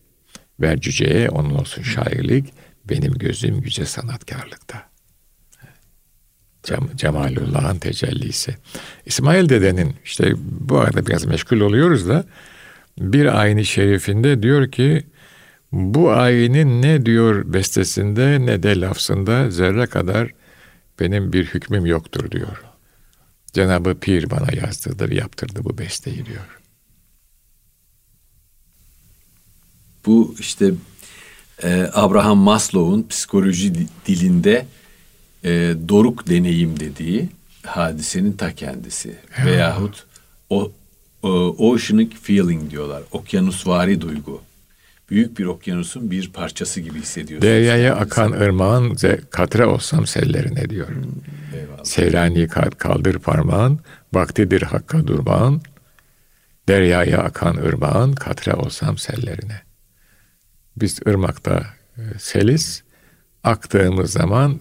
Ver 0.61 0.81
cüceye 0.81 1.29
onun 1.29 1.51
olsun 1.51 1.83
şairlik, 1.83 2.53
benim 2.85 3.13
gözüm 3.13 3.55
yüce 3.63 3.85
sanatkarlıkta. 3.85 4.95
Cem, 6.63 6.89
Cemalullah'ın 6.97 7.79
tecellisi. 7.79 8.55
İsmail 9.07 9.49
dedenin 9.49 9.95
işte 10.05 10.33
bu 10.39 10.79
arada 10.79 11.07
biraz 11.07 11.25
meşgul 11.25 11.61
oluyoruz 11.61 12.09
da 12.09 12.25
bir 12.99 13.41
ayini 13.41 13.65
şerifinde 13.65 14.43
diyor 14.43 14.71
ki 14.71 15.07
bu 15.73 16.13
ayinin 16.13 16.83
ne 16.83 17.07
diyor 17.07 17.53
bestesinde 17.53 18.47
ne 18.47 18.63
de 18.63 18.81
lafzında 18.81 19.51
zerre 19.51 19.87
kadar 19.87 20.31
benim 21.01 21.33
bir 21.33 21.47
hükmüm 21.47 21.87
yoktur 21.87 22.31
diyor. 22.31 22.65
Cenabı 23.55 23.95
Pir 23.95 24.31
bana 24.31 24.47
yazdırdı, 24.53 25.15
yaptırdı 25.15 25.65
bu 25.65 25.79
besteyi 25.79 26.27
diyor. 26.27 26.61
Bu 30.07 30.35
işte 30.39 30.71
e, 31.63 31.91
Abraham 31.93 32.39
Maslow'un 32.39 33.07
psikoloji 33.09 33.75
di- 33.75 33.89
dilinde 34.07 34.67
e, 35.45 35.75
doruk 35.89 36.29
deneyim 36.29 36.81
dediği 36.81 37.29
hadisenin 37.63 38.33
ta 38.33 38.55
kendisi. 38.55 39.17
Veyahut 39.45 40.07
o, 40.51 40.73
o 41.23 41.29
oceanic 41.71 42.17
feeling 42.23 42.71
diyorlar. 42.71 43.03
Okyanusvari 43.13 44.01
duygu. 44.01 44.43
Büyük 45.11 45.39
bir 45.39 45.45
okyanusun 45.45 46.11
bir 46.11 46.33
parçası 46.33 46.81
gibi 46.81 47.01
hissediyorsunuz. 47.01 47.43
Deryaya 47.53 47.95
akan 47.97 48.33
ırmağın 48.33 48.97
katre 49.31 49.67
olsam 49.67 50.07
sellerine 50.07 50.71
diyor. 50.71 50.89
Eyvallah. 51.55 51.85
Seyrani 51.85 52.45
ka- 52.45 52.77
kaldır 52.77 53.19
parmağın, 53.19 53.81
vaktidir 54.13 54.63
hakka 54.63 55.07
durmağın. 55.07 55.63
Deryaya 56.69 57.19
akan 57.19 57.57
ırmağın 57.57 58.13
katre 58.13 58.55
olsam 58.55 58.99
sellerine. 58.99 59.63
Biz 60.77 61.01
ırmakta 61.07 61.67
e, 61.99 62.03
seliz, 62.19 62.83
aktığımız 63.45 64.13
zaman 64.13 64.61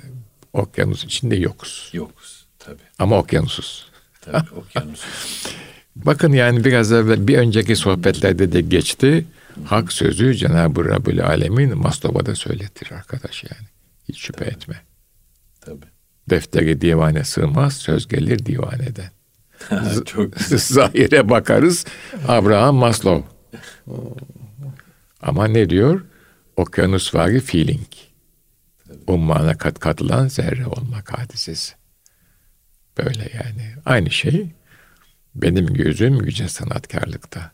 okyanus 0.54 1.04
içinde 1.06 1.36
yokuz. 1.36 1.90
Yokuz 1.94 2.46
tabii. 2.60 2.84
Ama 3.00 3.18
okyanusuz. 3.18 3.92
Tabii 4.22 4.52
okyanus. 4.56 5.02
Bakın 5.96 6.34
yani 6.34 6.64
biraz 6.64 6.92
evvel 6.92 7.28
bir 7.28 7.38
önceki 7.38 7.76
sohbetlerde 7.76 8.52
de 8.52 8.62
geçti. 8.62 9.26
Hak 9.66 9.94
sözü 9.94 10.36
Cenab-ı 10.36 10.86
Rabbül 10.86 11.26
Alemin 11.26 11.78
Maslow'a 11.78 12.26
da 12.26 12.36
söyletir 12.36 12.92
arkadaş 12.92 13.44
yani. 13.44 13.68
Hiç 14.10 14.20
şüphe 14.20 14.46
etme. 14.46 14.82
Tabii. 15.62 15.86
Defteri 16.30 16.82
divane 16.82 17.24
sığmaz, 17.24 17.74
söz 17.74 18.08
gelir 18.08 18.46
divaneden. 18.46 19.12
Çok 20.06 20.40
Zahire 20.60 21.30
bakarız. 21.30 21.86
Abraham 22.28 22.76
Maslow. 22.76 23.28
Ama 25.22 25.48
ne 25.48 25.70
diyor? 25.70 26.06
Okyanus 26.58 27.16
vari 27.16 27.40
feeling. 27.40 27.88
Ummana 29.08 29.58
kat 29.58 29.80
katılan 29.80 30.28
zerre 30.28 30.68
olmak 30.68 31.20
hadisesi. 31.20 31.74
Böyle 32.98 33.32
yani. 33.34 33.76
Aynı 33.86 34.12
şey 34.12 34.52
benim 35.36 35.66
gözüm 35.66 36.24
yüce 36.24 36.48
sanatkarlıkta. 36.48 37.52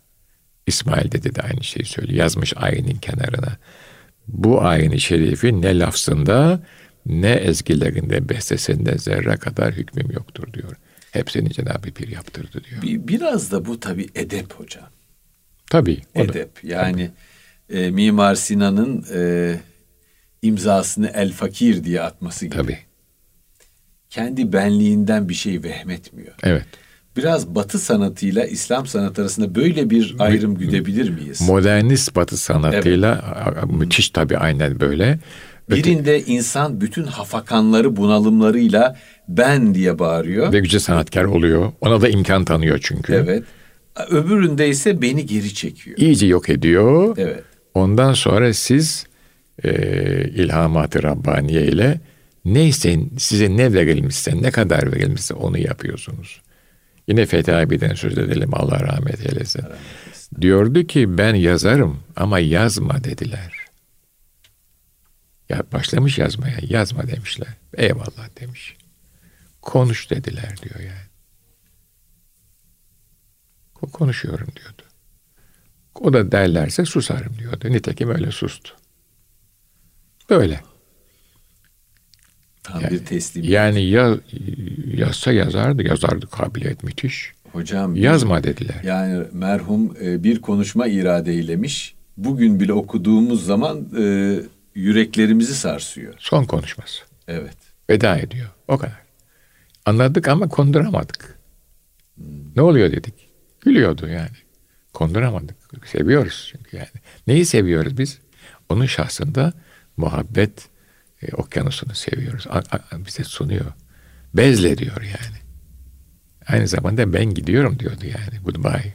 İsmail 0.70 1.12
dedi 1.12 1.36
de 1.36 1.42
aynı 1.42 1.64
şeyi 1.64 1.86
söylüyor. 1.86 2.18
Yazmış 2.20 2.54
ayinin 2.58 2.96
kenarına. 2.98 3.58
Bu 4.28 4.62
ayini 4.62 5.00
şerifi 5.00 5.62
ne 5.62 5.80
lafzında 5.80 6.62
ne 7.06 7.32
ezgilerinde 7.32 8.30
bestesinde 8.30 8.98
zerre 8.98 9.38
kadar 9.38 9.74
hükmüm 9.74 10.12
yoktur 10.12 10.54
diyor. 10.54 10.72
Hepsini 11.12 11.54
Cenab-ı 11.54 11.92
Pir 11.92 12.08
yaptırdı 12.08 12.62
diyor. 12.70 12.82
Bir, 12.82 13.08
biraz 13.08 13.52
da 13.52 13.66
bu 13.66 13.80
tabii 13.80 14.08
edep 14.16 14.54
hocam. 14.54 14.86
Tabii. 15.70 16.02
o 16.16 16.20
da- 16.20 16.24
Edep. 16.24 16.64
Yani 16.64 17.12
e, 17.70 17.90
Mimar 17.92 18.36
Sinan'ın 18.36 19.06
e, 19.14 19.56
imzasını 20.42 21.08
El 21.14 21.32
Fakir 21.32 21.84
diye 21.84 22.02
atması 22.02 22.46
gibi. 22.46 22.56
Tabii. 22.56 22.78
Kendi 24.10 24.54
benliğinden 24.54 25.30
bir 25.30 25.34
şey 25.34 25.64
vehmetmiyor. 25.64 26.34
Evet. 26.44 26.66
Biraz 27.20 27.48
Batı 27.56 27.80
sanatıyla 27.80 28.46
İslam 28.46 28.86
sanatı 28.88 29.22
arasında 29.22 29.56
böyle 29.56 29.90
bir 29.90 30.16
ayrım 30.20 30.56
güdebilir 30.56 31.10
miyiz? 31.10 31.42
Modernist 31.42 32.16
batı 32.16 32.38
sanatıyla 32.38 33.12
a- 33.62 33.66
müthiş 33.66 34.10
tabii 34.10 34.38
aynen 34.38 34.80
böyle. 34.80 35.20
Birinde 35.70 36.26
insan 36.26 36.82
bütün 36.82 37.04
hafakanları, 37.04 37.96
bunalımlarıyla 37.96 38.98
ben 39.28 39.76
diye 39.76 40.00
bağırıyor. 40.00 40.54
ve 40.54 40.58
yüce 40.58 40.80
sanatkar 40.80 41.24
oluyor. 41.24 41.72
Ona 41.82 42.02
da 42.02 42.10
imkan 42.10 42.46
tanıyor 42.46 42.80
çünkü. 42.82 43.14
Evet. 43.14 43.44
Öbüründe 44.10 44.70
ise 44.70 45.02
beni 45.02 45.26
geri 45.26 45.54
çekiyor. 45.54 45.98
İyice 45.98 46.28
yok 46.28 46.50
ediyor. 46.50 47.16
Evet. 47.18 47.44
Ondan 47.74 48.14
sonra 48.14 48.54
siz 48.54 49.06
e, 49.64 49.72
ilhamat-ı 50.36 51.04
Rabbaniye 51.04 51.62
ile 51.68 52.00
neyse 52.46 53.00
size 53.18 53.58
ne 53.58 53.74
verilmişse, 53.74 54.42
ne 54.42 54.52
kadar 54.52 54.92
verilmişse 54.92 55.34
onu 55.34 55.58
yapıyorsunuz. 55.58 56.42
Yine 57.10 57.26
Fethi 57.26 57.54
abi'den 57.56 57.96
söz 57.96 58.18
edelim 58.18 58.50
Allah 58.54 58.80
rahmet 58.80 59.26
eylesin. 59.26 59.64
Diyordu 60.42 60.84
ki 60.88 61.18
ben 61.18 61.36
yazarım 61.36 62.04
ama 62.16 62.40
yazma 62.40 63.04
dediler. 63.04 63.54
Ya 65.50 65.64
başlamış 65.74 66.18
yazmaya 66.18 66.58
yazma 66.62 67.08
demişler. 67.08 67.48
Eyvallah 67.74 68.30
demiş. 68.40 68.78
Konuş 69.62 70.10
dediler 70.10 70.56
diyor 70.62 70.80
yani. 70.80 71.08
Ko- 73.76 73.92
Konuşuyorum 73.92 74.48
diyordu. 74.56 74.82
O 75.96 76.14
da 76.14 76.32
derlerse 76.32 76.86
susarım 76.86 77.40
diyordu. 77.40 77.70
Nitekim 77.70 78.10
öyle 78.10 78.32
sustu. 78.32 78.76
Böyle. 80.30 80.62
Tam 82.64 82.82
Yani- 82.82 82.92
bir 82.92 83.06
teslim. 83.06 83.44
Yani 83.44 83.84
ya, 83.86 84.18
yazsa 84.94 85.32
yazardı. 85.32 85.84
Yazardı 85.84 86.28
kabiliyet 86.28 86.84
müthiş. 86.84 87.32
Hocam 87.52 87.96
Yazma 87.96 88.44
dediler. 88.44 88.82
Yani 88.84 89.26
merhum 89.34 89.94
e, 90.02 90.24
bir 90.24 90.42
konuşma 90.42 90.88
irade 90.88 91.32
eylemiş. 91.32 91.96
Bugün 92.18 92.60
bile 92.60 92.74
okuduğumuz 92.74 93.46
zaman 93.46 93.88
e, 94.00 94.36
yüreklerimizi 94.76 95.56
sarsıyor. 95.56 96.14
Son 96.18 96.44
konuşması. 96.46 97.04
Evet. 97.28 97.58
Veda 97.90 98.18
ediyor. 98.18 98.50
O 98.68 98.78
kadar. 98.78 99.00
Anladık 99.86 100.28
ama 100.28 100.50
konduramadık. 100.50 101.40
Ne 102.56 102.62
oluyor 102.62 102.92
dedik. 102.92 103.14
Gülüyordu 103.62 104.08
yani. 104.08 104.30
Konduramadık. 104.94 105.56
Seviyoruz 105.86 106.52
çünkü 106.52 106.78
yani. 106.78 106.88
Neyi 107.28 107.46
seviyoruz 107.46 107.98
biz? 107.98 108.20
Onun 108.70 108.86
şahsında 108.86 109.54
muhabbet 109.98 110.68
e, 111.22 111.32
okyanusunu 111.36 111.96
seviyoruz. 111.96 112.48
A- 112.50 112.58
a- 112.78 113.06
bize 113.06 113.24
sunuyor. 113.24 113.66
Bezle 114.34 114.78
diyor 114.78 115.02
yani. 115.02 115.38
Aynı 116.48 116.68
zamanda 116.68 117.14
ben 117.14 117.26
gidiyorum 117.26 117.80
diyordu 117.80 118.06
yani. 118.06 118.40
Goodbye. 118.44 118.94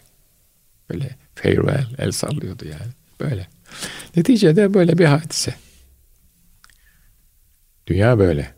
Böyle 0.90 1.16
farewell 1.34 1.86
el 1.98 2.10
sallıyordu 2.10 2.64
yani. 2.64 2.92
Böyle. 3.20 3.48
Neticede 4.16 4.74
böyle 4.74 4.98
bir 4.98 5.04
hadise. 5.04 5.54
Dünya 7.86 8.18
böyle. 8.18 8.54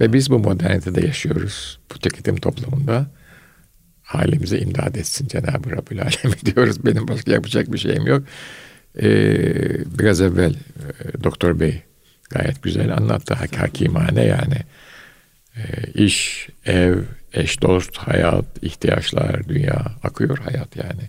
Ve 0.00 0.12
biz 0.12 0.30
bu 0.30 0.38
modernitede 0.38 1.06
yaşıyoruz. 1.06 1.78
Bu 1.94 1.98
tüketim 1.98 2.36
toplumunda 2.36 3.10
halimize 4.02 4.58
imdad 4.58 4.94
etsin 4.94 5.28
Cenab-ı 5.28 5.70
Rabbül 5.70 6.02
Alem 6.02 6.32
diyoruz. 6.44 6.84
Benim 6.86 7.08
başka 7.08 7.32
yapacak 7.32 7.72
bir 7.72 7.78
şeyim 7.78 8.06
yok. 8.06 8.24
Ee, 9.02 9.98
biraz 9.98 10.20
evvel 10.20 10.54
e, 10.54 11.22
Doktor 11.24 11.60
Bey 11.60 11.82
gayet 12.30 12.62
güzel 12.62 12.96
anlattı. 12.96 13.34
Hak, 13.34 13.56
hakimane 13.56 14.24
yani. 14.24 14.56
Ee, 15.56 15.92
iş, 16.04 16.48
ev, 16.66 16.96
eş, 17.32 17.62
dost, 17.62 17.96
hayat, 17.96 18.44
ihtiyaçlar, 18.62 19.48
dünya 19.48 19.86
akıyor 20.02 20.38
hayat 20.38 20.76
yani. 20.76 21.02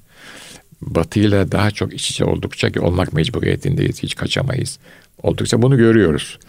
Batıyla 0.82 1.51
daha 1.51 1.71
çok 1.71 1.93
iç 1.93 2.10
içe 2.12 2.25
oldukça 2.25 2.71
ki 2.71 2.79
olmak 2.79 3.13
mecburiyetindeyiz. 3.13 4.03
Hiç 4.03 4.15
kaçamayız. 4.15 4.79
Oldukça 5.23 5.62
bunu 5.62 5.77
görüyoruz. 5.77 6.39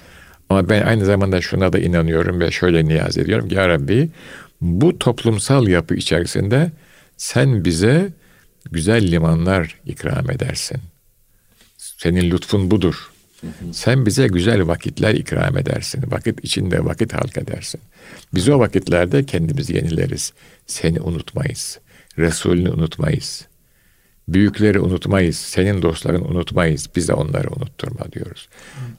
Ama 0.48 0.68
ben 0.68 0.83
aynı 0.83 1.04
zamanda 1.04 1.40
şuna 1.40 1.72
da 1.72 1.78
inanıyorum 1.78 2.40
ve 2.40 2.50
şöyle 2.50 2.85
niyaz 2.85 3.18
ediyorum. 3.18 3.48
ki, 3.48 3.54
Ya 3.54 3.68
Rabbi 3.68 4.09
bu 4.61 4.98
toplumsal 4.98 5.68
yapı 5.68 5.94
içerisinde 5.94 6.70
sen 7.16 7.64
bize 7.64 8.12
güzel 8.70 9.12
limanlar 9.12 9.76
ikram 9.87 10.30
edersin. 10.30 10.78
Senin 11.76 12.30
lütfun 12.30 12.70
budur. 12.70 13.11
Sen 13.72 14.07
bize 14.07 14.26
güzel 14.26 14.66
vakitler 14.66 15.14
ikram 15.14 15.59
edersin. 15.59 16.05
Vakit 16.11 16.44
içinde 16.44 16.85
vakit 16.85 17.12
halk 17.12 17.37
edersin. 17.37 17.81
Biz 18.35 18.48
o 18.48 18.59
vakitlerde 18.59 19.26
kendimizi 19.26 19.76
yenileriz. 19.76 20.33
Seni 20.66 21.00
unutmayız. 21.00 21.79
Resulünü 22.18 22.70
unutmayız. 22.70 23.46
Büyükleri 24.29 24.81
unutmayız. 24.81 25.37
Senin 25.37 25.83
dostlarını 25.83 26.24
unutmayız. 26.24 26.88
Biz 26.96 27.09
de 27.09 27.12
onları 27.12 27.48
unutturma 27.50 28.12
diyoruz. 28.12 28.48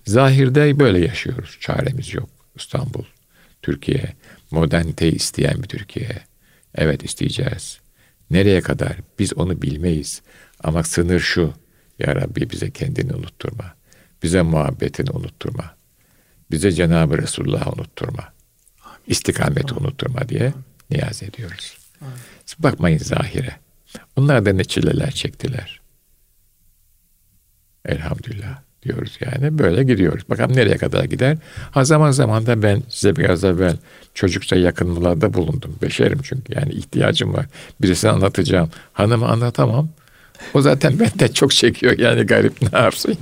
Zahirde 0.06 0.80
böyle 0.80 1.00
yaşıyoruz. 1.00 1.58
Çaremiz 1.60 2.14
yok. 2.14 2.30
İstanbul, 2.56 3.04
Türkiye, 3.62 4.14
moderniteyi 4.52 5.16
isteyen 5.16 5.64
bir 5.64 5.68
Türkiye. 5.68 6.22
Evet 6.76 7.04
isteyeceğiz. 7.04 7.80
Nereye 8.30 8.62
kadar? 8.62 8.96
Biz 9.20 9.34
onu 9.34 9.62
bilmeyiz. 9.62 10.22
Ama 10.64 10.84
sınır 10.84 11.20
şu. 11.20 11.54
Ya 12.00 12.16
Rabbi 12.16 12.50
bize 12.50 12.72
kendini 12.72 13.14
unutturma. 13.14 13.81
Bize 14.24 14.42
muhabbetini 14.42 15.10
unutturma. 15.10 15.76
Bize 16.52 16.72
Cenab-ı 16.72 17.18
Resulullah'ı 17.18 17.72
unutturma. 17.72 18.24
İstikameti 19.08 19.74
unutturma 19.74 20.30
diye 20.30 20.54
niyaz 20.90 21.24
ediyoruz. 21.24 21.78
Siz 22.46 22.64
bakmayın 22.64 22.98
zahire. 22.98 23.56
Onlar 24.16 24.46
da 24.46 24.54
ne 24.54 24.64
çileler 24.64 25.12
çektiler. 25.12 25.82
Elhamdülillah 27.86 28.62
diyoruz 28.84 29.18
yani. 29.20 29.58
Böyle 29.58 29.84
gidiyoruz. 29.84 30.30
Bakalım 30.30 30.56
nereye 30.56 30.78
kadar 30.78 31.04
gider. 31.04 31.38
Ha 31.72 31.86
zaman 31.86 32.12
zaman 32.12 32.46
da 32.46 32.64
ben 32.64 32.84
size 32.90 33.16
biraz 33.16 33.44
evvel 33.44 33.78
çocukça 34.14 34.56
yakınmalarda 34.56 35.34
bulundum. 35.34 35.76
Beşerim 35.82 36.20
çünkü 36.24 36.54
yani 36.56 36.74
ihtiyacım 36.74 37.34
var. 37.34 37.46
Birisine 37.82 38.12
anlatacağım. 38.12 38.70
Hanımı 38.94 39.28
anlatamam. 39.28 39.90
O 40.54 40.62
zaten 40.62 41.00
benden 41.00 41.34
çok 41.34 41.52
çekiyor 41.52 42.00
yani 42.00 42.24
garip 42.24 42.74
ne 42.74 42.80
yapsın. 42.80 43.18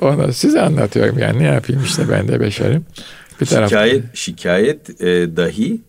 Ona 0.00 0.32
size 0.32 0.60
anlatıyorum 0.60 1.18
yani 1.18 1.38
ne 1.38 1.44
yapayım 1.46 1.82
işte 1.84 2.02
ben 2.10 2.28
de 2.28 2.40
beşerim. 2.40 2.84
Bir 3.40 3.46
taraftan- 3.46 3.66
Şikayet, 3.68 4.16
şikayet 4.16 5.00
e, 5.02 5.36
dahi 5.36 5.80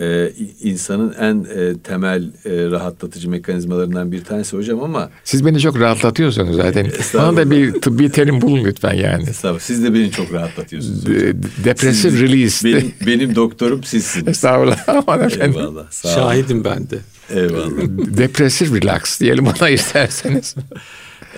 e, 0.00 0.30
insanın 0.60 1.14
en 1.20 1.46
e, 1.56 1.78
temel 1.78 2.22
e, 2.24 2.50
rahatlatıcı 2.70 3.30
mekanizmalarından 3.30 4.12
bir 4.12 4.24
tanesi 4.24 4.56
hocam 4.56 4.82
ama 4.82 5.10
Siz 5.24 5.44
beni 5.46 5.60
çok 5.60 5.80
rahatlatıyorsunuz 5.80 6.56
zaten. 6.56 6.86
Bana 7.14 7.36
da 7.36 7.50
bir 7.50 7.72
tıbbi 7.80 8.10
terim 8.10 8.40
bulun 8.40 8.64
lütfen 8.64 8.94
yani. 8.94 9.22
estağfurullah, 9.30 9.60
siz 9.60 9.84
de 9.84 9.94
beni 9.94 10.10
çok 10.10 10.32
rahatlatıyorsunuz. 10.32 11.02
hocam. 11.04 11.14
De- 11.16 11.34
Depresif 11.64 12.12
Siz- 12.12 12.20
release. 12.20 12.68
Benim, 12.68 12.92
benim 13.06 13.34
doktorum 13.34 13.84
sizsiniz. 13.84 14.28
Estağfurullah 14.28 14.88
aman 14.88 15.20
efendim. 15.20 15.60
Eyvallah. 15.60 15.90
Sağ 15.90 16.08
olun. 16.08 16.16
Şahidim 16.16 16.64
ben 16.64 16.90
de. 16.90 16.98
Eyvallah. 17.34 17.70
Depresif 18.16 18.72
relax 18.74 19.20
diyelim 19.20 19.46
ona 19.46 19.68
isterseniz. 19.68 20.54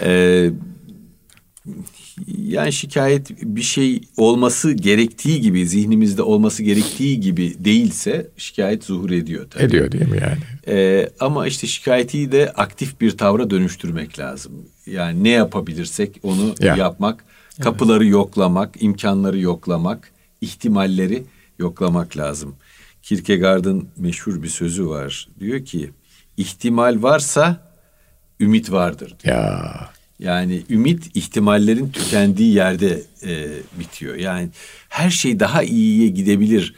Ee, 0.02 0.50
Yani 2.38 2.72
şikayet 2.72 3.30
bir 3.42 3.62
şey 3.62 4.00
olması 4.16 4.72
gerektiği 4.72 5.40
gibi, 5.40 5.66
zihnimizde 5.68 6.22
olması 6.22 6.62
gerektiği 6.62 7.20
gibi 7.20 7.56
değilse 7.58 8.30
şikayet 8.36 8.84
zuhur 8.84 9.10
ediyor 9.10 9.46
tabii. 9.50 9.64
Ediyor 9.64 9.92
değil 9.92 10.08
mi 10.08 10.18
yani? 10.22 10.38
Ee, 10.68 11.08
ama 11.20 11.46
işte 11.46 11.66
şikayeti 11.66 12.32
de 12.32 12.50
aktif 12.52 13.00
bir 13.00 13.10
tavra 13.10 13.50
dönüştürmek 13.50 14.18
lazım. 14.18 14.52
Yani 14.86 15.24
ne 15.24 15.28
yapabilirsek 15.30 16.20
onu 16.22 16.54
Ya. 16.60 16.76
yapmak, 16.76 17.24
kapıları 17.60 18.06
yoklamak, 18.06 18.82
imkanları 18.82 19.38
yoklamak, 19.38 20.10
ihtimalleri 20.40 21.22
yoklamak 21.58 22.16
lazım. 22.16 22.54
Kierkegaard'ın 23.02 23.88
meşhur 23.96 24.42
bir 24.42 24.48
sözü 24.48 24.88
var. 24.88 25.28
Diyor 25.40 25.64
ki, 25.64 25.90
ihtimal 26.36 27.02
varsa 27.02 27.72
ümit 28.40 28.72
vardır. 28.72 29.16
Ya 29.24 29.90
Yani 30.18 30.62
ümit 30.70 31.16
ihtimallerin 31.16 31.88
tükendiği 31.88 32.54
yerde 32.54 33.02
e, 33.22 33.48
bitiyor. 33.80 34.14
Yani 34.16 34.48
her 34.88 35.10
şey 35.10 35.40
daha 35.40 35.62
iyiye 35.62 36.08
gidebilir. 36.08 36.74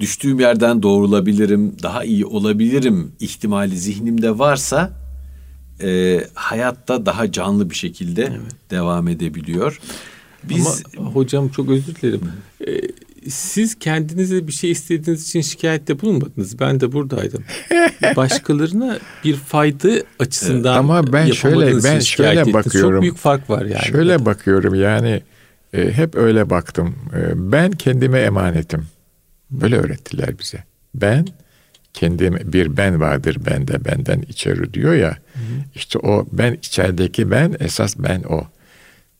Düştüğüm 0.00 0.40
yerden 0.40 0.82
doğrulabilirim, 0.82 1.76
daha 1.82 2.04
iyi 2.04 2.26
olabilirim 2.26 3.12
ihtimali 3.20 3.76
zihnimde 3.78 4.38
varsa 4.38 4.92
e, 5.82 6.20
hayatta 6.34 7.06
daha 7.06 7.32
canlı 7.32 7.70
bir 7.70 7.74
şekilde 7.74 8.32
devam 8.70 9.08
edebiliyor. 9.08 9.80
Biz 10.44 10.82
Ama 10.98 11.10
hocam 11.10 11.48
çok 11.48 11.70
özür 11.70 11.94
dilerim. 11.94 12.32
Ee, 12.66 12.80
siz 13.30 13.78
kendinize 13.78 14.46
bir 14.46 14.52
şey 14.52 14.70
istediğiniz 14.70 15.28
için 15.28 15.40
şikayette 15.40 16.00
bulunmadınız. 16.00 16.60
Ben 16.60 16.80
de 16.80 16.92
buradaydım. 16.92 17.44
Başkalarına 18.16 18.98
bir 19.24 19.36
fayda 19.36 19.88
açısından 20.18 20.78
Ama 20.78 21.12
ben 21.12 21.30
şöyle- 21.30 21.84
ben 21.84 21.98
şöyle 21.98 22.52
bakıyorum. 22.52 22.92
Çok 22.92 23.02
büyük 23.02 23.16
fark 23.16 23.50
var 23.50 23.62
yani. 23.62 23.84
şöyle 23.84 24.24
bakıyorum 24.24 24.74
yani 24.74 25.22
e, 25.72 25.92
hep 25.92 26.14
öyle 26.14 26.50
baktım. 26.50 26.94
E, 27.16 27.52
ben 27.52 27.70
kendime 27.70 28.18
emanetim. 28.20 28.86
Böyle 29.50 29.76
öğrettiler 29.76 30.38
bize. 30.38 30.64
Ben 30.94 31.26
kendim 31.94 32.38
bir 32.52 32.76
ben 32.76 33.00
vardır 33.00 33.36
bende 33.46 33.84
benden 33.84 34.20
içeri 34.22 34.74
diyor 34.74 34.94
ya. 34.94 35.16
İşte 35.74 35.98
o 35.98 36.26
ben 36.32 36.52
içerideki 36.54 37.30
ben 37.30 37.56
esas 37.60 37.98
ben 37.98 38.22
o. 38.22 38.44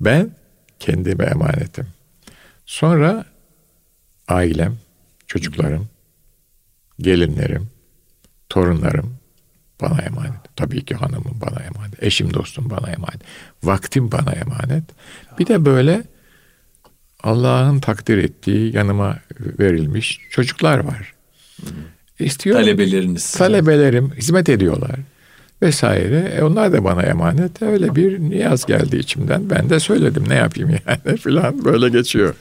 Ben 0.00 0.30
kendime 0.80 1.24
emanetim. 1.24 1.86
Sonra 2.66 3.24
ailem, 4.28 4.76
çocuklarım, 5.26 5.88
gelinlerim, 7.00 7.68
torunlarım 8.48 9.16
bana 9.80 10.02
emanet. 10.02 10.56
Tabii 10.56 10.84
ki 10.84 10.94
hanımım 10.94 11.38
bana 11.40 11.62
emanet. 11.62 12.02
Eşim 12.02 12.34
dostum 12.34 12.70
bana 12.70 12.90
emanet. 12.90 13.20
Vaktim 13.62 14.12
bana 14.12 14.32
emanet. 14.32 14.84
Bir 15.38 15.46
de 15.46 15.64
böyle 15.64 16.04
Allah'ın 17.22 17.80
takdir 17.80 18.18
ettiği 18.18 18.76
yanıma 18.76 19.18
verilmiş 19.40 20.20
çocuklar 20.30 20.78
var. 20.78 21.14
İstiyor. 22.18 22.56
talebeleriniz. 22.56 23.32
Talebelerim 23.32 24.12
hizmet 24.16 24.48
ediyorlar 24.48 24.96
vesaire. 25.62 26.32
E 26.36 26.42
onlar 26.42 26.72
da 26.72 26.84
bana 26.84 27.02
emanet. 27.02 27.62
Öyle 27.62 27.96
bir 27.96 28.20
niyaz 28.20 28.66
geldi 28.66 28.96
içimden. 28.96 29.50
Ben 29.50 29.70
de 29.70 29.80
söyledim 29.80 30.24
ne 30.28 30.34
yapayım 30.34 30.70
yani 30.70 31.16
filan 31.22 31.64
böyle 31.64 31.88
geçiyor. 31.88 32.34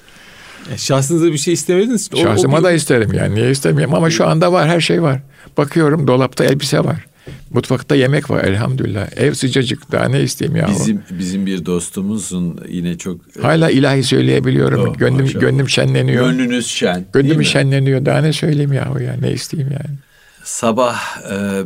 Yani 0.70 0.80
şahsınıza 0.80 1.26
bir 1.26 1.38
şey 1.38 1.54
istemediniz. 1.54 2.10
O- 2.14 2.18
o 2.18 2.24
Şahsıma 2.24 2.58
bir- 2.60 2.64
da 2.64 2.72
isterim 2.72 3.14
yani. 3.14 3.36
Niye 3.36 3.52
istemeyeyim 3.52 3.94
ama 3.94 4.10
şu 4.10 4.28
anda 4.28 4.52
var 4.52 4.68
her 4.70 4.82
şey 4.82 5.02
var. 5.02 5.22
Bakıyorum 5.58 6.08
dolapta 6.08 6.46
elbise 6.46 6.80
var. 6.80 7.06
Mutfakta 7.52 7.96
yemek 7.96 8.30
var 8.30 8.44
elhamdülillah. 8.44 9.08
Ev 9.18 9.34
sıcacık 9.34 9.92
daha 9.92 10.06
ne 10.10 10.22
isteyeyim 10.22 10.58
ya. 10.58 10.68
Bizim 10.68 11.02
bizim 11.20 11.46
bir 11.46 11.66
dostumuzun 11.66 12.60
yine 12.70 12.98
çok 12.98 13.20
Hala 13.42 13.70
ilahi 13.70 14.04
söyleyebiliyorum. 14.04 14.90
Oh, 14.90 14.98
gönlüm 14.98 15.22
maşallah. 15.26 15.42
gönlüm 15.42 15.70
şenleniyor. 15.70 16.26
gönlünüz 16.30 16.68
şen. 16.68 17.06
Gönlüm 17.14 17.44
şenleniyor. 17.44 18.06
Daha 18.06 18.22
ne 18.22 18.34
söyleyeyim 18.34 18.74
yahu 18.74 19.02
ya. 19.04 19.16
Ne 19.22 19.32
isteyeyim 19.32 19.72
yani. 19.72 19.98
sabah 20.44 21.00
e, 21.32 21.64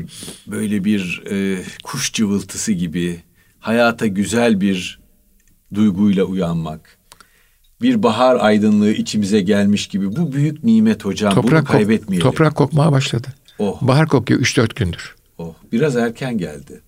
böyle 0.48 0.84
bir 0.84 1.24
e, 1.32 1.60
kuş 1.84 2.14
cıvıltısı 2.14 2.72
gibi 2.72 3.20
hayata 3.60 4.08
güzel 4.08 4.62
bir 4.62 5.00
duyguyla 5.74 6.24
uyanmak. 6.24 6.99
Bir 7.82 8.04
bahar 8.04 8.36
aydınlığı 8.36 8.92
içimize 8.92 9.42
gelmiş 9.42 9.88
gibi 9.88 10.16
bu 10.16 10.32
büyük 10.34 10.64
nimet 10.64 11.06
hocam. 11.06 11.34
Bunu 11.36 11.42
Toprak, 11.42 11.62
kok- 11.68 11.72
kaybetmeyelim. 11.72 12.30
toprak 12.30 12.56
kokmaya 12.56 12.92
başladı. 12.92 13.28
Oh. 13.60 13.82
Bahar 13.82 14.08
kokuyor 14.08 14.40
3-4 14.40 14.76
gündür. 14.76 15.16
Oh, 15.38 15.54
biraz 15.72 15.96
erken 15.96 16.38
geldi. 16.38 16.82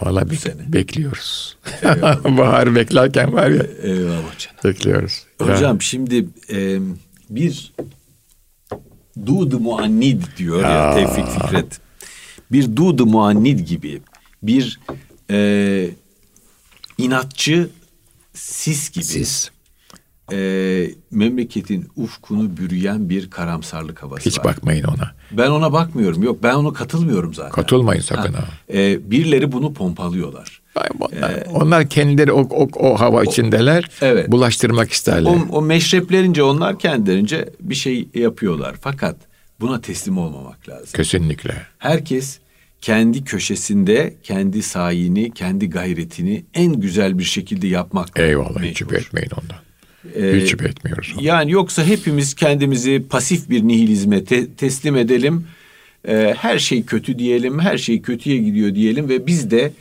Vallahi 0.00 0.24
bek- 0.24 0.36
sene. 0.36 0.72
bekliyoruz. 0.72 1.56
Bahar 2.24 2.74
beklerken 2.74 3.32
var 3.32 3.48
ya 3.50 3.62
Eyvallah 3.82 4.38
canım. 4.38 4.56
bekliyoruz. 4.64 5.22
Ya. 5.40 5.48
Hocam 5.54 5.82
şimdi 5.82 6.26
e, 6.50 6.78
bir 7.30 7.72
dudu 9.26 9.60
muannid 9.60 10.22
diyor 10.38 10.62
ya 10.62 10.94
Tevfik 10.94 11.26
Fikret. 11.28 11.80
Bir 12.52 12.76
dudu 12.76 13.06
muannid 13.06 13.58
gibi 13.60 14.02
bir 14.42 14.80
e, 15.30 15.90
inatçı 16.98 17.70
sis 18.34 18.90
gibi 18.90 19.04
Siz 19.04 19.50
e, 20.32 20.90
memleketin 21.10 21.88
ufkunu 21.96 22.56
bürüyen 22.56 23.08
bir 23.08 23.30
karamsarlık 23.30 24.02
havası 24.02 24.30
hiç 24.30 24.38
var. 24.38 24.44
bakmayın 24.44 24.84
ona. 24.84 25.14
Ben 25.32 25.50
ona 25.50 25.72
bakmıyorum. 25.72 26.22
Yok 26.22 26.42
ben 26.42 26.54
ona 26.54 26.72
katılmıyorum 26.72 27.34
zaten. 27.34 27.52
Katılmayın 27.52 28.00
sakın 28.00 28.32
ha. 28.32 28.44
E, 28.72 29.10
birileri 29.10 29.52
bunu 29.52 29.74
pompalıyorlar. 29.74 30.62
Onlar, 31.00 31.46
onlar 31.52 31.88
kendileri 31.88 32.32
o, 32.32 32.40
o, 32.40 32.68
o 32.74 33.00
hava 33.00 33.24
içindeler. 33.24 33.90
evet. 34.00 34.30
Bulaştırmak 34.30 34.92
isterler. 34.92 35.30
O, 35.30 35.56
o 35.56 35.62
meşreplerince 35.62 36.42
onlar 36.42 36.78
kendilerince 36.78 37.48
bir 37.60 37.74
şey 37.74 38.08
yapıyorlar. 38.14 38.74
Fakat 38.80 39.16
buna 39.60 39.80
teslim 39.80 40.18
olmamak 40.18 40.68
lazım. 40.68 40.90
Kesinlikle. 40.96 41.54
Herkes 41.78 42.38
kendi 42.80 43.24
köşesinde 43.24 44.14
kendi 44.22 44.62
sayini, 44.62 45.30
kendi 45.30 45.70
gayretini 45.70 46.44
en 46.54 46.72
güzel 46.80 47.18
bir 47.18 47.24
şekilde 47.24 47.66
yapmak 47.66 48.08
Eyvallah 48.18 48.62
hiç 48.62 48.80
mecbur. 48.80 48.94
etmeyin 48.94 49.30
ondan. 49.42 49.58
Ee, 50.16 50.40
hiç 50.40 50.52
etmiyoruz. 50.54 51.14
Yani 51.20 51.50
yoksa 51.50 51.84
hepimiz 51.84 52.34
kendimizi 52.34 53.02
pasif 53.10 53.50
bir 53.50 53.62
nihilizme 53.62 54.24
te- 54.24 54.54
teslim 54.54 54.96
edelim. 54.96 55.46
Ee, 56.08 56.34
her 56.38 56.58
şey 56.58 56.82
kötü 56.84 57.18
diyelim, 57.18 57.60
her 57.60 57.78
şey 57.78 58.02
kötüye 58.02 58.36
gidiyor 58.38 58.74
diyelim 58.74 59.08
ve 59.08 59.26
biz 59.26 59.50
de 59.50 59.72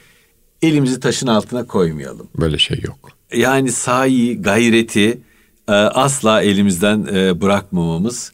elimizi 0.62 1.00
taşın 1.00 1.28
altına 1.28 1.66
koymayalım. 1.66 2.28
Böyle 2.38 2.58
şey 2.58 2.80
yok. 2.84 3.10
Yani 3.36 3.72
sahi, 3.72 4.42
gayreti 4.42 5.18
e, 5.68 5.72
asla 5.72 6.42
elimizden 6.42 7.08
e, 7.14 7.42
bırakmamamız 7.42 8.34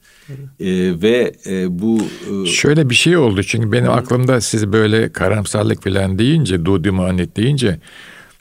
e, 0.60 0.66
ve 1.02 1.34
e, 1.46 1.80
bu 1.80 2.00
e, 2.44 2.46
Şöyle 2.46 2.90
bir 2.90 2.96
şey 2.96 3.18
oldu 3.18 3.44
çünkü 3.44 3.72
benim 3.72 3.92
aklımda 3.92 4.42
siz 4.42 4.72
böyle 4.72 5.12
karamsarlık 5.12 5.84
falan 5.84 6.20
deyince, 6.20 6.66
Dudi 6.66 6.92
Muhannet 6.92 7.38
deyince 7.38 7.80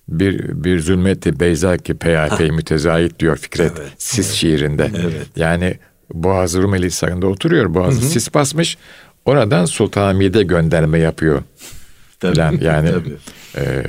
bir 0.09 0.65
bir 0.65 0.81
zulmeti 0.81 1.41
Beyza 1.41 1.77
ki 1.77 1.95
peyapey 1.95 2.51
mütezayit 2.51 3.21
diyor 3.21 3.37
Fikret 3.37 3.73
Evet, 3.81 3.93
Sis 3.99 4.33
şiirinde. 4.33 4.91
Evet. 4.97 5.27
Yani 5.37 5.79
Boğaz 6.15 6.55
Rumeli 6.55 6.87
Hisarı'nda 6.87 7.27
oturuyor. 7.27 7.75
Boğazı 7.75 8.03
sis 8.03 8.35
basmış. 8.35 8.79
Oradan 9.25 9.65
Sultanahmet'e 9.65 10.43
gönderme 10.43 10.99
yapıyor. 10.99 11.43
tabii, 12.51 12.65
yani 12.65 12.91
tabii. 12.91 13.17
e, 13.57 13.85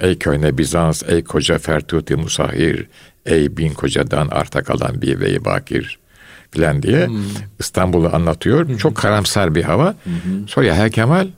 ey 0.00 0.18
köyne 0.18 0.58
Bizans, 0.58 1.02
ey 1.08 1.24
koca 1.24 1.58
Fertuti 1.58 2.16
Musahir, 2.16 2.86
ey 3.26 3.56
bin 3.56 3.74
kocadan 3.74 4.28
arta 4.28 4.62
kalan 4.62 5.02
bir 5.02 5.20
vey 5.20 5.44
bakir 5.44 5.98
filan 6.50 6.82
diye 6.82 7.08
İstanbul'u 7.58 8.14
anlatıyor. 8.14 8.78
Çok 8.78 8.96
karamsar 8.96 9.54
bir 9.54 9.62
hava. 9.62 9.94
Sonra 10.46 10.66
Yahya 10.66 10.88
Kemal 10.88 11.28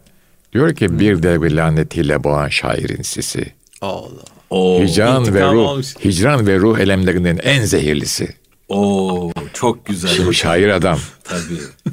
diyor 0.53 0.75
ki 0.75 0.99
bir 0.99 1.23
devri 1.23 1.57
lanetiyle 1.57 2.25
boğan 2.25 2.49
şairin 2.49 3.03
sisi. 3.03 3.53
Allah. 3.83 4.23
Oo, 4.51 4.83
Hicran 4.83 5.35
ve 5.35 5.43
ruh, 5.53 5.69
almış. 5.69 5.97
hicran 6.05 6.47
ve 6.47 6.57
ruh 6.59 6.79
elemlerinin 6.79 7.39
en 7.43 7.65
zehirlisi. 7.65 8.29
oo, 8.69 9.33
çok 9.55 9.87
güzel. 9.87 10.11
Şimdi 10.11 10.35
şair 10.35 10.69
adam. 10.69 10.99
Tabii. 11.25 11.93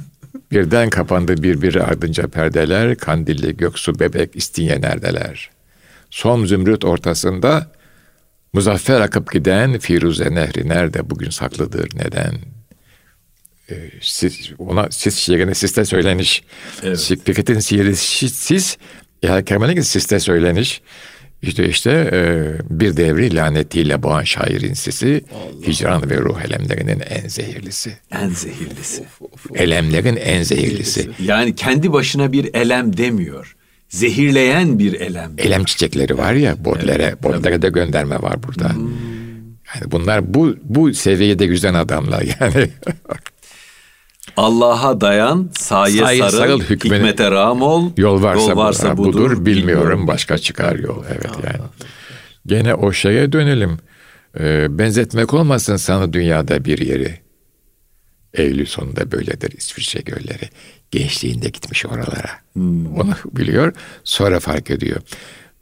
Birden 0.52 0.89
kapandı 0.89 1.43
birbiri 1.43 1.84
ardınca 1.84 2.28
perdeler, 2.28 2.97
kandilli 2.97 3.58
göksu 3.58 3.99
bebek 3.99 4.36
istinye 4.36 4.82
neredeler. 4.82 5.49
Son 6.10 6.45
zümrüt 6.45 6.86
ortasında 6.86 7.71
muzaffer 8.54 9.02
akıp 9.02 9.32
giden 9.32 9.80
Firuze 9.80 10.36
Nehri 10.36 10.69
nerede 10.69 11.10
bugün 11.10 11.30
saklıdır 11.30 11.89
neden? 11.95 12.34
Ee, 13.69 13.89
siz, 14.02 14.52
ona 14.60 14.88
siz 14.91 15.17
şiirine 15.17 15.56
siste 15.56 15.86
söyleniş. 15.86 16.43
Evet. 16.84 16.99
Fikret'in 17.25 17.60
şiiri 17.60 17.89
şi- 17.89 18.30
siz, 18.30 18.78
ya 19.23 19.45
Kemal'in 19.45 19.82
siste 19.82 20.19
söyleniş. 20.19 20.82
İşte 21.41 21.69
işte 21.69 21.91
e, 22.13 22.19
bir 22.69 22.97
devri 22.97 23.36
lanetiyle 23.36 24.04
boğan 24.04 24.23
şairin 24.23 24.73
sesi, 24.73 25.23
hicran 25.67 26.10
ve 26.10 26.17
ruh 26.17 26.41
elemlerinin 26.41 26.99
en 27.10 27.28
zehirlisi. 27.28 27.97
En 28.12 28.30
zehirlisi. 28.30 29.04
Elemlerin 29.56 30.15
en 30.15 30.43
zehirlisi. 30.43 31.10
Yani 31.19 31.56
kendi 31.56 31.93
başına 31.93 32.32
bir 32.32 32.54
elem 32.54 32.97
demiyor. 32.97 33.56
zehirleyen 33.89 34.80
bir 34.80 34.93
elem. 34.93 35.32
Elem 35.38 35.63
çiçekleri 35.63 36.17
var 36.17 36.34
ya 36.34 36.65
Bodler'e, 36.65 37.04
evet, 37.04 37.23
Bodler'e 37.23 37.62
de 37.62 37.69
gönderme 37.69 38.21
var 38.21 38.43
burada. 38.43 38.73
Hmm. 38.73 38.89
Yani 39.75 39.91
bunlar 39.91 40.34
bu 40.34 40.56
bu 40.63 40.93
seviyede 40.93 41.45
güzel 41.45 41.82
adamlar 41.82 42.21
yani. 42.39 42.69
Allah'a 44.38 45.02
dayan, 45.02 45.50
saye, 45.58 45.98
saye 45.98 46.20
sarıl, 46.20 46.38
sarıl 46.38 46.62
hükmüne, 46.62 46.96
hikmete 46.98 47.32
ram 47.32 47.62
ol. 47.62 47.92
Yol 47.98 48.24
varsa, 48.24 48.50
yol 48.50 48.58
varsa 48.58 48.98
budur, 48.98 49.13
budur, 49.13 49.46
bilmiyorum 49.46 50.08
başka 50.08 50.38
çıkar 50.38 50.76
yol. 50.76 51.04
Evet 51.10 51.30
yani. 51.44 51.65
Gene 52.48 52.74
o 52.76 52.92
şeye 52.92 53.32
dönelim. 53.32 53.78
Ee, 54.39 54.78
benzetmek 54.78 55.34
olmasın 55.34 55.76
sana 55.76 56.13
dünyada 56.13 56.65
bir 56.65 56.78
yeri. 56.78 57.20
Eylül 58.34 58.65
sonunda 58.65 59.12
böyledir 59.12 59.52
İsviçre 59.58 60.02
gölleri. 60.02 60.50
Gençliğinde 60.92 61.50
gitmiş 61.50 61.86
oralara. 61.86 62.30
Hmm. 62.54 62.96
Onu 62.96 63.13
biliyor. 63.32 63.74
Sonra 64.04 64.39
fark 64.39 64.72
ediyor. 64.72 65.02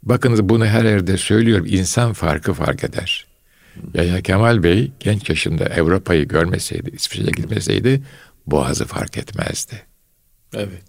Bakınız 0.02 0.42
bunu 0.42 0.66
her 0.66 0.84
yerde 0.84 1.16
söylüyorum. 1.16 1.66
İnsan 1.68 2.12
farkı 2.12 2.52
fark 2.52 2.84
eder. 2.84 3.26
Hmm. 3.74 3.82
Yahya 3.94 4.20
Kemal 4.22 4.62
Bey 4.62 4.90
genç 5.00 5.28
yaşında 5.28 5.64
Avrupa'yı 5.80 6.28
görmeseydi, 6.28 6.90
İsviçre'ye 6.90 7.30
gitmeseydi 7.30 8.02
Boğaz'ı 8.50 8.84
fark 8.84 9.18
etmezdi. 9.18 9.82
Evet. 10.54 10.84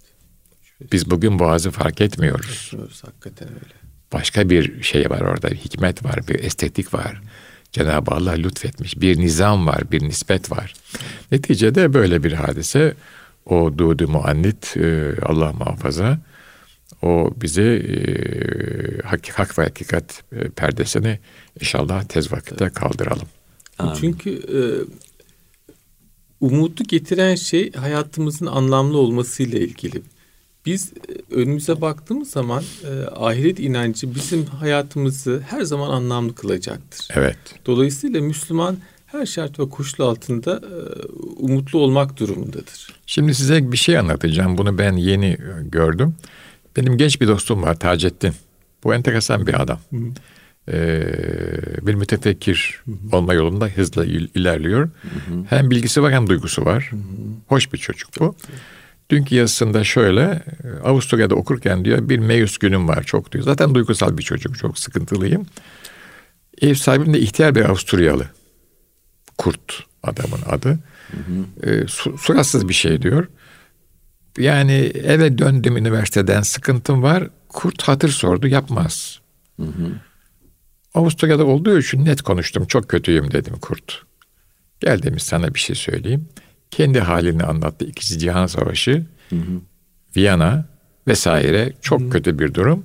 Biz 0.92 1.10
bugün 1.10 1.38
Boğaz'ı 1.38 1.70
fark 1.70 2.00
etmiyoruz. 2.00 2.66
Etmiyoruz 2.66 3.04
hakikaten 3.04 3.48
öyle. 3.48 3.74
Başka 4.12 4.50
bir 4.50 4.82
şey 4.82 5.10
var 5.10 5.20
orada, 5.20 5.50
bir 5.50 5.56
hikmet 5.56 6.04
var, 6.04 6.28
bir 6.28 6.44
estetik 6.44 6.94
var. 6.94 7.20
Cenab-ı 7.72 8.10
Allah 8.10 8.32
lütfetmiş. 8.32 9.00
Bir 9.00 9.20
nizam 9.20 9.66
var, 9.66 9.92
bir 9.92 10.02
nispet 10.02 10.50
var. 10.50 10.74
Neticede 11.32 11.94
böyle 11.94 12.24
bir 12.24 12.32
hadise. 12.32 12.94
O 13.46 13.78
dudu 13.78 14.08
muannit, 14.08 14.76
e, 14.76 15.14
Allah 15.22 15.52
muhafaza, 15.52 16.18
o 17.02 17.30
bize 17.36 17.62
e, 17.62 17.98
hak, 19.02 19.28
hak 19.28 19.58
ve 19.58 19.62
hakikat 19.62 20.22
e, 20.32 20.48
perdesini 20.48 21.18
inşallah 21.60 22.04
tez 22.04 22.32
vakitte 22.32 22.68
kaldıralım. 22.68 23.28
Amin. 23.78 23.94
Çünkü 23.94 24.42
umudu 26.40 26.84
getiren 26.84 27.34
şey 27.34 27.72
hayatımızın 27.72 28.46
anlamlı 28.46 28.98
olmasıyla 28.98 29.58
ilgili. 29.58 30.02
Biz 30.66 30.92
e, 30.92 31.34
önümüze 31.34 31.80
baktığımız 31.80 32.30
zaman 32.30 32.62
e, 32.84 33.06
ahiret 33.06 33.60
inancı 33.60 34.14
bizim 34.14 34.46
hayatımızı 34.46 35.42
her 35.48 35.62
zaman 35.62 35.90
anlamlı 35.90 36.34
kılacaktır. 36.34 37.08
Evet. 37.14 37.38
Dolayısıyla 37.66 38.20
Müslüman 38.20 38.76
her 39.06 39.26
şart 39.26 39.58
ve 39.60 39.68
koşul 39.68 40.04
altında 40.04 40.56
e, 40.56 40.76
umutlu 41.36 41.78
olmak 41.78 42.18
durumundadır. 42.18 42.94
Şimdi 43.06 43.34
size 43.34 43.72
bir 43.72 43.76
şey 43.76 43.98
anlatacağım. 43.98 44.58
Bunu 44.58 44.78
ben 44.78 44.92
yeni 44.92 45.26
e, 45.26 45.38
gördüm. 45.62 46.14
Benim 46.76 46.98
genç 46.98 47.20
bir 47.20 47.28
dostum 47.28 47.62
var 47.62 47.78
Taceddin. 47.78 48.32
Bu 48.84 48.94
enteresan 48.94 49.46
bir 49.46 49.62
adam. 49.62 49.78
Hı 49.90 49.96
Ee, 50.68 51.02
bir 51.82 51.94
mütefekkir 51.94 52.82
hı 52.84 52.92
hı. 52.92 53.16
olma 53.16 53.34
yolunda 53.34 53.66
hızla 53.66 54.04
il- 54.04 54.28
ilerliyor. 54.34 54.82
Hı 54.82 55.34
hı. 55.34 55.44
Hem 55.50 55.70
bilgisi 55.70 56.02
var 56.02 56.12
hem 56.12 56.28
duygusu 56.28 56.64
var. 56.64 56.88
Hı 56.90 56.96
hı. 56.96 57.00
Hoş 57.46 57.72
bir 57.72 57.78
çocuk 57.78 58.10
bu. 58.10 58.18
Çok 58.18 58.36
Dünkü 59.10 59.34
yazısında 59.34 59.84
şöyle 59.84 60.42
Avusturya'da 60.84 61.34
okurken 61.34 61.84
diyor 61.84 62.08
bir 62.08 62.18
meyus 62.18 62.58
günüm 62.58 62.88
var 62.88 63.02
çok 63.02 63.32
diyor. 63.32 63.44
Zaten 63.44 63.74
duygusal 63.74 64.18
bir 64.18 64.22
çocuk 64.22 64.58
çok 64.58 64.78
sıkıntılıyım. 64.78 65.46
Ev 66.62 66.74
sahibim 66.74 67.14
de 67.14 67.20
ihtiyar 67.20 67.54
bir 67.54 67.64
Avusturyalı. 67.64 68.26
Kurt 69.38 69.84
adamın 70.02 70.40
adı. 70.46 70.78
Hı 71.10 71.16
hı. 71.16 71.70
E, 71.70 71.86
su, 71.86 72.18
suratsız 72.18 72.68
bir 72.68 72.74
şey 72.74 73.02
diyor. 73.02 73.26
Yani 74.38 74.72
eve 75.04 75.38
döndüm 75.38 75.76
üniversiteden 75.76 76.42
sıkıntım 76.42 77.02
var. 77.02 77.28
Kurt 77.48 77.82
hatır 77.82 78.08
sordu 78.08 78.46
yapmaz. 78.46 79.20
Hı 79.56 79.66
hı. 79.66 79.92
Avusturya'da 80.94 81.44
olduğu 81.46 81.78
için 81.78 82.04
net 82.04 82.22
konuştum. 82.22 82.66
Çok 82.66 82.88
kötüyüm 82.88 83.32
dedim 83.32 83.54
kurt. 83.60 84.02
Gel 84.80 85.02
demiş 85.02 85.22
sana 85.22 85.54
bir 85.54 85.58
şey 85.58 85.76
söyleyeyim 85.76 86.28
kendi 86.70 87.00
halini 87.00 87.44
anlattı. 87.44 87.84
İkinci 87.84 88.18
Cihan 88.18 88.46
Savaşı, 88.46 89.06
hı 89.30 89.36
hı. 89.36 89.60
Viyana 90.16 90.64
vesaire 91.08 91.72
çok 91.80 92.00
hı. 92.00 92.10
kötü 92.10 92.38
bir 92.38 92.54
durum. 92.54 92.84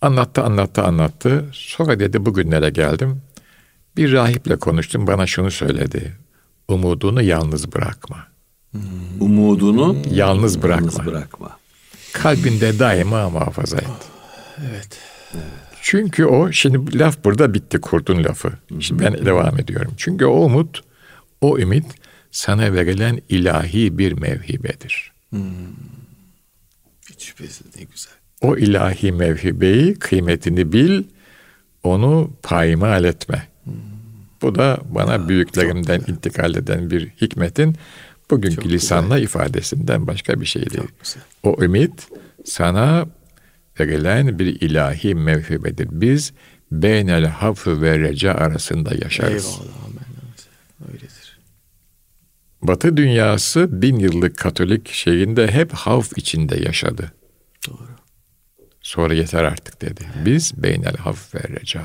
Anlattı, 0.00 0.42
anlattı, 0.42 0.82
anlattı. 0.82 1.44
Sonra 1.52 2.00
dedi 2.00 2.24
bugünlere 2.24 2.70
geldim. 2.70 3.22
Bir 3.96 4.12
rahiple 4.12 4.56
konuştum, 4.56 5.06
bana 5.06 5.26
şunu 5.26 5.50
söyledi. 5.50 6.16
Umudunu 6.68 7.22
yalnız 7.22 7.72
bırakma. 7.72 8.26
Hmm. 8.70 8.80
Umudunu 9.20 9.96
yalnız 10.10 10.62
bırakma. 10.62 10.86
Yalnız 10.86 11.06
bırakma. 11.06 11.58
Kalbinde 12.12 12.78
daima 12.78 13.30
muhafaza 13.30 13.76
et. 13.76 13.86
Evet. 14.70 14.98
Çünkü 15.82 16.24
o, 16.24 16.52
şimdi 16.52 16.98
laf 16.98 17.24
burada 17.24 17.54
bitti 17.54 17.80
kurtun 17.80 18.24
lafı. 18.24 18.52
Şimdi 18.80 19.04
ben 19.04 19.26
devam 19.26 19.58
ediyorum. 19.58 19.94
Çünkü 19.96 20.24
o 20.24 20.44
umut, 20.44 20.84
o 21.40 21.58
ümit 21.58 21.84
sana 22.30 22.72
verilen 22.72 23.20
ilahi 23.28 23.98
bir 23.98 24.12
mevhibedir. 24.12 25.12
Hmm. 25.30 25.42
Hiç 27.10 27.22
şüphesiz 27.22 27.76
ne 27.76 27.82
güzel. 27.82 28.12
O 28.40 28.56
ilahi 28.56 29.12
mevhibeyi 29.12 29.94
kıymetini 29.94 30.72
bil, 30.72 31.04
onu 31.82 32.30
paymal 32.42 33.04
etme. 33.04 33.48
Hmm. 33.64 33.72
Bu 34.42 34.54
da 34.54 34.78
bana 34.84 35.12
ya, 35.12 35.28
büyüklerimden 35.28 36.02
intikal 36.06 36.54
eden 36.54 36.90
bir 36.90 37.08
hikmetin 37.20 37.76
bugünkü 38.30 38.56
çok 38.56 38.66
lisanla 38.66 39.14
güzel. 39.14 39.22
ifadesinden 39.22 40.06
başka 40.06 40.40
bir 40.40 40.46
şey 40.46 40.70
değil. 40.70 40.88
O 41.42 41.62
ümit 41.62 42.08
sana 42.44 43.06
verilen 43.80 44.38
bir 44.38 44.60
ilahi 44.60 45.14
mevhibedir. 45.14 45.88
Biz 45.90 46.32
beynel 46.72 47.26
hafı 47.26 47.82
ve 47.82 47.98
reca 47.98 48.34
arasında 48.34 48.94
yaşarız. 48.94 49.46
Eyvallah 49.46 49.84
amen. 49.84 50.92
Öyledir. 50.92 51.38
Batı 52.62 52.96
dünyası 52.96 53.82
bin 53.82 53.98
yıllık 53.98 54.38
Katolik 54.38 54.88
şeyinde 54.88 55.50
hep 55.50 55.72
havf 55.72 56.18
içinde 56.18 56.60
yaşadı. 56.64 57.12
Doğru. 57.68 57.88
Sonra 58.80 59.14
yeter 59.14 59.44
artık 59.44 59.82
dedi. 59.82 60.04
Biz 60.24 60.62
beynel 60.62 60.96
havf 60.96 61.34
ve 61.34 61.40
reca. 61.60 61.82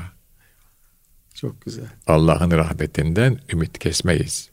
Çok 1.34 1.60
güzel. 1.62 1.86
Allah'ın 2.06 2.50
rahmetinden 2.50 3.38
ümit 3.52 3.78
kesmeyiz. 3.78 4.50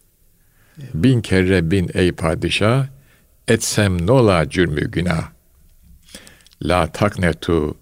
Eyvallah. 0.78 0.94
Bin 0.94 1.22
kere 1.22 1.72
bin 1.72 1.92
ey 1.94 2.12
padişah, 2.12 2.88
etsem 3.48 4.08
nola 4.08 4.50
cürmü 4.50 4.92
günah. 4.92 5.35
La 6.62 6.88
taknetu 6.92 7.78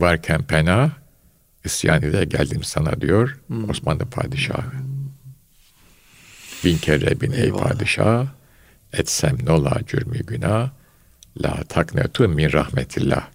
varken 0.00 0.42
pena, 0.42 0.92
isyan 1.64 2.02
ile 2.02 2.24
geldim 2.24 2.62
sana 2.62 3.00
diyor 3.00 3.40
hmm. 3.46 3.70
Osmanlı 3.70 4.10
padişahı. 4.10 4.72
Bin 6.64 6.78
kere 6.78 7.20
bin 7.20 7.32
ey 7.32 7.50
padişah, 7.50 8.26
etsem 8.92 9.38
nola 9.46 9.80
cürmü 9.86 10.18
günah, 10.18 10.70
la 11.42 11.64
taknetu 11.68 12.28
min 12.28 12.52
rahmetillah. 12.52 13.28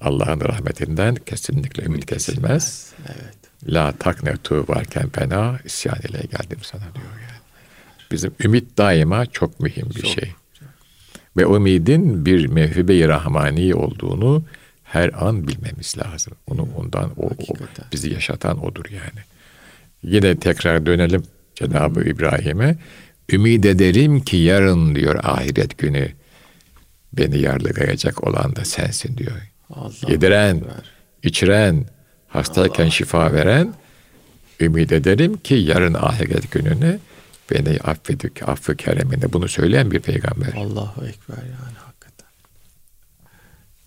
Allah'ın 0.00 0.40
rahmetinden 0.40 1.14
kesinlikle 1.14 1.84
ümit 1.84 2.06
kesilmez. 2.06 2.92
Evet. 3.06 3.36
La 3.68 3.92
taknetu 3.92 4.64
varken 4.68 5.08
pena 5.08 5.58
isyan 5.64 5.98
ile 6.08 6.18
geldim 6.18 6.58
sana 6.62 6.82
diyor 6.82 7.12
yani. 7.22 7.40
Bizim 8.10 8.34
ümit 8.44 8.78
daima 8.78 9.26
çok 9.26 9.60
mühim 9.60 9.90
bir 9.90 10.02
çok, 10.02 10.10
şey. 10.10 10.34
Ve 11.36 11.42
ümidin 11.42 12.26
bir 12.26 12.46
mevhibe-i 12.46 13.08
rahmani 13.08 13.74
olduğunu 13.74 14.42
her 14.84 15.26
an 15.26 15.48
bilmemiz 15.48 15.98
lazım. 15.98 16.32
Onu 16.46 16.68
ondan 16.76 17.10
o, 17.16 17.26
o 17.26 17.54
bizi 17.92 18.12
yaşatan 18.12 18.64
odur 18.64 18.84
yani. 18.90 19.24
Yine 20.02 20.36
tekrar 20.36 20.86
dönelim 20.86 21.22
Cenab-ı 21.54 22.04
İbrahim'e 22.04 22.76
ümid 23.32 23.64
ederim 23.64 24.20
ki 24.20 24.36
yarın 24.36 24.94
diyor 24.94 25.20
ahiret 25.22 25.78
günü 25.78 26.08
beni 27.12 27.38
yarlıgayacak 27.38 28.26
olan 28.28 28.56
da 28.56 28.64
sensin 28.64 29.16
diyor. 29.16 29.32
Allah 29.70 29.92
Yediren, 30.08 30.54
Allah. 30.56 30.82
içiren, 31.22 31.86
hastayken 32.28 32.84
Allah 32.84 32.90
şifa 32.90 33.32
veren 33.32 33.74
ümid 34.60 34.90
ederim 34.90 35.36
ki 35.36 35.54
yarın 35.54 35.94
ahiret 35.94 36.50
gününü 36.50 36.98
beni 37.50 37.78
affedip 37.78 38.48
affı 38.48 38.76
kereminde 38.76 39.32
bunu 39.32 39.48
söyleyen 39.48 39.90
bir 39.90 40.00
peygamber. 40.00 40.52
Allahu 40.52 41.06
Ekber 41.06 41.36
yani 41.36 41.80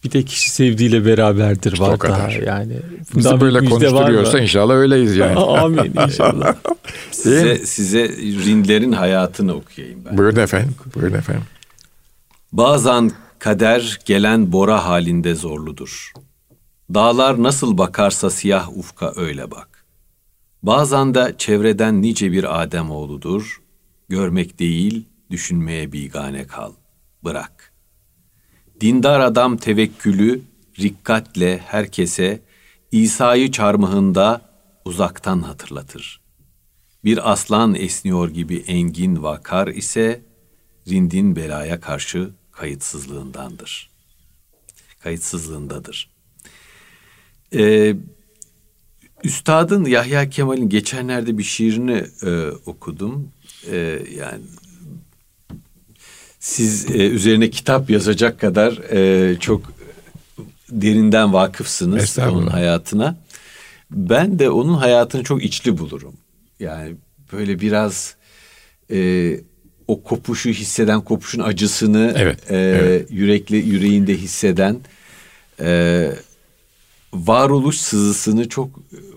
bir 0.04 0.12
de 0.12 0.24
kişi 0.24 0.50
sevdiğiyle 0.50 1.06
beraberdir 1.06 1.72
işte 1.72 1.84
var 1.86 2.00
daha 2.00 2.32
yani. 2.32 2.80
Bizi 3.16 3.42
böyle 3.42 3.66
konuşturuyorsa 3.66 4.40
inşallah 4.40 4.74
öyleyiz 4.74 5.16
yani. 5.16 5.40
Amin 5.40 5.94
inşallah. 6.08 6.56
size, 7.12 7.58
size 7.58 8.10
Rinlerin 8.20 8.92
hayatını 8.92 9.54
okuyayım 9.54 10.06
ben. 10.06 10.18
Buyurun 10.18 10.40
efendim. 10.40 10.76
Buyurun 10.96 11.14
efendim. 11.14 11.44
Bazen 12.52 13.12
kader 13.40 14.00
gelen 14.06 14.52
bora 14.52 14.86
halinde 14.86 15.36
zorludur. 15.36 16.12
Dağlar 16.94 17.44
nasıl 17.44 17.78
bakarsa 17.78 18.30
siyah 18.30 18.78
ufka 18.78 19.14
öyle 19.16 19.52
bak. 19.52 19.73
Bazen 20.64 21.14
de 21.14 21.36
çevreden 21.38 22.02
nice 22.02 22.32
bir 22.32 22.62
Adem 22.62 22.92
oğludur. 22.92 23.62
Görmek 24.10 24.60
değil, 24.60 25.06
düşünmeye 25.30 25.92
bigane 25.92 26.48
kal. 26.48 26.74
Bırak. 27.24 27.74
Dindar 28.82 29.20
adam 29.20 29.58
tevekkülü 29.58 30.42
rikkatle 30.80 31.58
herkese 31.58 32.42
İsa'yı 32.92 33.52
çarmıhında 33.52 34.42
uzaktan 34.86 35.42
hatırlatır. 35.42 36.22
Bir 37.04 37.32
aslan 37.32 37.76
esniyor 37.76 38.30
gibi 38.30 38.58
engin 38.58 39.24
vakar 39.24 39.68
ise 39.68 40.22
rindin 40.88 41.36
belaya 41.36 41.80
karşı 41.80 42.30
kayıtsızlığındandır. 42.52 43.90
Kayıtsızlığındadır. 45.00 46.14
Ee, 47.54 47.96
Üstadın 49.24 49.86
Yahya 49.86 50.30
Kemal'in 50.30 50.70
geçenlerde 50.70 51.38
bir 51.38 51.44
şiirini 51.44 52.04
e, 52.24 52.50
okudum. 52.66 53.32
E, 53.72 54.00
yani 54.18 54.42
siz 56.40 56.92
e, 56.92 57.08
üzerine 57.08 57.50
kitap 57.50 57.90
yazacak 57.90 58.40
kadar 58.40 58.92
e, 58.92 59.36
çok 59.40 59.62
derinden 60.70 61.34
vakıfsınız 61.34 62.20
onun 62.20 62.48
hayatına. 62.48 63.18
Ben 63.92 64.40
de 64.40 64.50
onun 64.50 64.74
hayatını 64.74 65.24
çok 65.24 65.44
içli 65.44 65.78
bulurum. 65.78 66.14
Yani 66.60 66.96
böyle 67.34 67.60
biraz 67.60 68.16
e, 68.92 69.40
o 69.88 70.04
kopuşu 70.04 70.50
hisseden, 70.50 71.02
kopuşun 71.02 71.40
acısını 71.40 72.14
evet, 72.18 72.52
e, 72.52 72.58
evet. 72.58 73.12
yürekli 73.12 73.56
yüreğinde 73.56 74.18
hisseden 74.18 74.80
e, 75.60 76.10
varoluş 77.14 77.78
sızısını 77.78 78.50
çok 78.50 78.70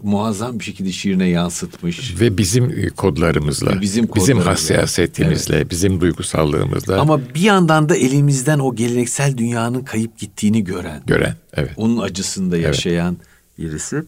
muazzam 0.03 0.59
bir 0.59 0.65
şekilde 0.65 0.93
şiirine 0.93 1.29
yansıtmış. 1.29 2.21
Ve 2.21 2.39
bizim 2.39 2.71
e, 2.71 2.89
kodlarımızla, 2.89 3.81
bizim, 3.81 4.07
kodlarımızla. 4.07 4.35
bizim 4.35 4.39
hassasiyetimizle, 4.39 5.57
evet. 5.57 5.71
bizim 5.71 6.01
duygusallığımızla. 6.01 7.01
Ama 7.01 7.21
bir 7.35 7.41
yandan 7.41 7.89
da 7.89 7.97
elimizden 7.97 8.59
o 8.59 8.75
geleneksel 8.75 9.37
dünyanın 9.37 9.81
kayıp 9.81 10.19
gittiğini 10.19 10.65
gören. 10.65 11.03
Gören, 11.07 11.37
evet. 11.55 11.73
Onun 11.77 11.99
acısında 11.99 12.57
yaşayan 12.57 13.17
evet. 13.21 13.71
birisi. 13.71 14.03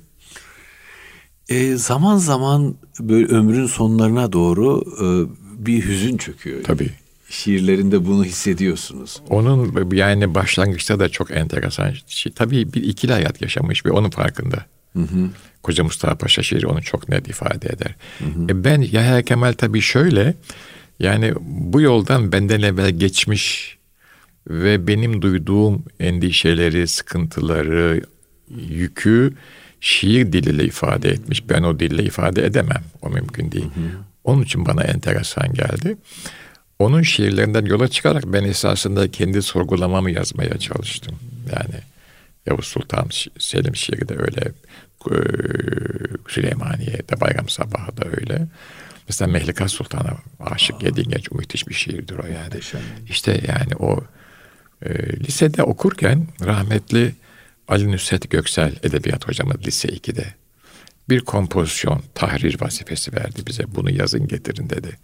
E, 1.49 1.77
zaman 1.77 2.17
zaman 2.17 2.75
böyle 3.01 3.27
ömrün 3.27 3.67
sonlarına 3.67 4.33
doğru 4.33 4.85
e, 5.03 5.07
bir 5.67 5.85
hüzün 5.85 6.17
çöküyor. 6.17 6.65
Tabii. 6.65 6.91
Şiirlerinde 7.31 8.07
bunu 8.07 8.25
hissediyorsunuz. 8.25 9.21
Onun 9.29 9.91
yani 9.93 10.35
başlangıçta 10.35 11.01
da 11.01 11.09
çok 11.09 11.31
enteresan. 11.31 11.93
Şey, 12.07 12.33
tabii 12.33 12.73
bir 12.73 12.83
ikili 12.83 13.13
hayat 13.13 13.43
yaşamış 13.43 13.87
ve 13.87 13.91
onun 13.91 14.11
farkında. 14.11 14.65
Hı 14.93 15.03
hı. 15.03 15.31
Koca 15.63 15.85
Mustafa 15.85 16.15
Paşa 16.15 16.43
şiiri 16.43 16.67
onu 16.67 16.83
çok 16.83 17.09
net 17.09 17.29
ifade 17.29 17.69
eder. 17.69 17.95
Hı 18.19 18.25
hı. 18.25 18.45
E 18.49 18.65
ben 18.65 18.81
Yahya 18.81 19.23
Kemal 19.23 19.53
tabii 19.53 19.81
şöyle 19.81 20.35
yani 20.99 21.33
bu 21.41 21.81
yoldan 21.81 22.33
benden 22.33 22.63
evvel 22.63 22.91
geçmiş 22.91 23.79
ve 24.49 24.87
benim 24.87 25.23
duyduğum 25.23 25.85
endişeleri, 26.01 26.87
sıkıntıları, 26.87 28.03
yükü 28.69 29.35
şiir 29.81 30.33
diliyle 30.33 30.65
ifade 30.65 31.09
etmiş. 31.09 31.49
Ben 31.49 31.63
o 31.63 31.81
dille 31.81 32.03
ifade 32.03 32.47
edemem. 32.47 32.83
O 33.03 33.11
mümkün 33.11 33.53
değil. 33.53 33.65
Hı 33.75 33.81
hı. 33.81 33.91
Onun 34.25 34.43
için 34.43 34.67
bana 34.67 34.83
enteresan 34.83 35.55
geldi. 35.55 35.97
Onun 36.79 37.03
şiirlerinden 37.03 37.65
yola 37.65 37.89
çıkarak 37.89 38.25
ben 38.27 38.45
esasında 38.45 39.11
kendi 39.11 39.43
sorgulamamı 39.43 40.11
yazmaya 40.11 40.59
çalıştım. 40.59 41.19
Yani 41.53 41.83
Yavuz 42.47 42.67
Sultan 42.67 43.09
Selim 43.39 43.77
şiiri 43.77 44.09
de 44.09 44.15
öyle. 44.19 44.53
Süleymaniye'de 46.29 47.21
Bayram 47.21 47.49
Sabahı 47.49 47.97
da 47.97 48.05
öyle. 48.05 48.47
Mesela 49.09 49.33
Mehlika 49.33 49.69
Sultan'a 49.69 50.17
aşık 50.41 50.83
yedi 50.83 51.03
genç 51.03 51.31
müthiş 51.31 51.69
bir 51.69 51.75
şiirdir 51.75 52.19
o 52.19 52.27
yani. 52.27 52.45
Muhteşem. 52.45 52.81
İşte 53.09 53.41
yani 53.49 53.77
o 53.79 54.05
e, 54.83 54.93
lisede 55.17 55.63
okurken 55.63 56.27
rahmetli 56.45 57.15
Ali 57.69 57.93
Nusret 57.93 58.31
Göksel 58.31 58.73
edebiyat 58.83 59.29
hocamız 59.29 59.67
lise 59.67 59.89
2'de 59.89 60.35
bir 61.09 61.21
kompozisyon, 61.21 62.03
tahrir 62.15 62.61
vazifesi 62.61 63.13
verdi 63.13 63.43
bize. 63.47 63.65
Bunu 63.75 63.91
yazın 63.91 64.29
getirin 64.29 64.71
dedi. 64.71 64.99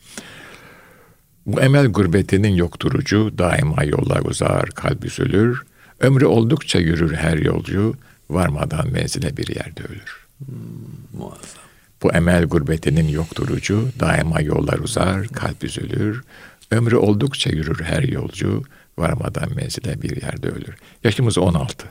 Bu 1.46 1.60
emel 1.60 1.86
gurbetinin 1.86 2.54
yokturucu, 2.54 3.38
daima 3.38 3.84
yollar 3.84 4.24
uzar, 4.24 4.70
kalp 4.70 5.04
üzülür. 5.04 5.62
Ömrü 6.00 6.26
oldukça 6.26 6.78
yürür 6.78 7.14
her 7.14 7.36
yolcu, 7.36 7.94
varmadan 8.30 8.92
menzile 8.92 9.36
bir 9.36 9.56
yerde 9.56 9.82
ölür. 9.82 10.26
Hmm, 10.38 11.18
muazzam. 11.18 11.64
Bu 12.02 12.12
emel 12.12 12.44
gurbetinin 12.44 13.08
yokturucu, 13.08 13.88
daima 14.00 14.40
yollar 14.40 14.78
uzar, 14.78 15.28
kalp 15.28 15.64
üzülür. 15.64 16.24
Ömrü 16.70 16.96
oldukça 16.96 17.50
yürür 17.50 17.84
her 17.84 18.02
yolcu, 18.02 18.62
varmadan 18.98 19.54
menzile 19.56 20.02
bir 20.02 20.22
yerde 20.22 20.48
ölür. 20.48 20.74
Yaşımız 21.04 21.38
16. 21.38 21.86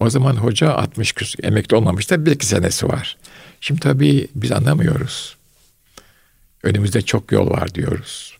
O 0.00 0.10
zaman 0.10 0.36
hoca 0.36 0.72
60 0.72 1.12
küsur, 1.12 1.44
emekli 1.44 1.76
olmamış 1.76 2.10
da 2.10 2.26
bir 2.26 2.30
iki 2.30 2.46
senesi 2.46 2.88
var. 2.88 3.16
Şimdi 3.60 3.80
tabii 3.80 4.28
biz 4.34 4.52
anlamıyoruz. 4.52 5.36
Önümüzde 6.62 7.02
çok 7.02 7.32
yol 7.32 7.50
var 7.50 7.74
diyoruz. 7.74 8.38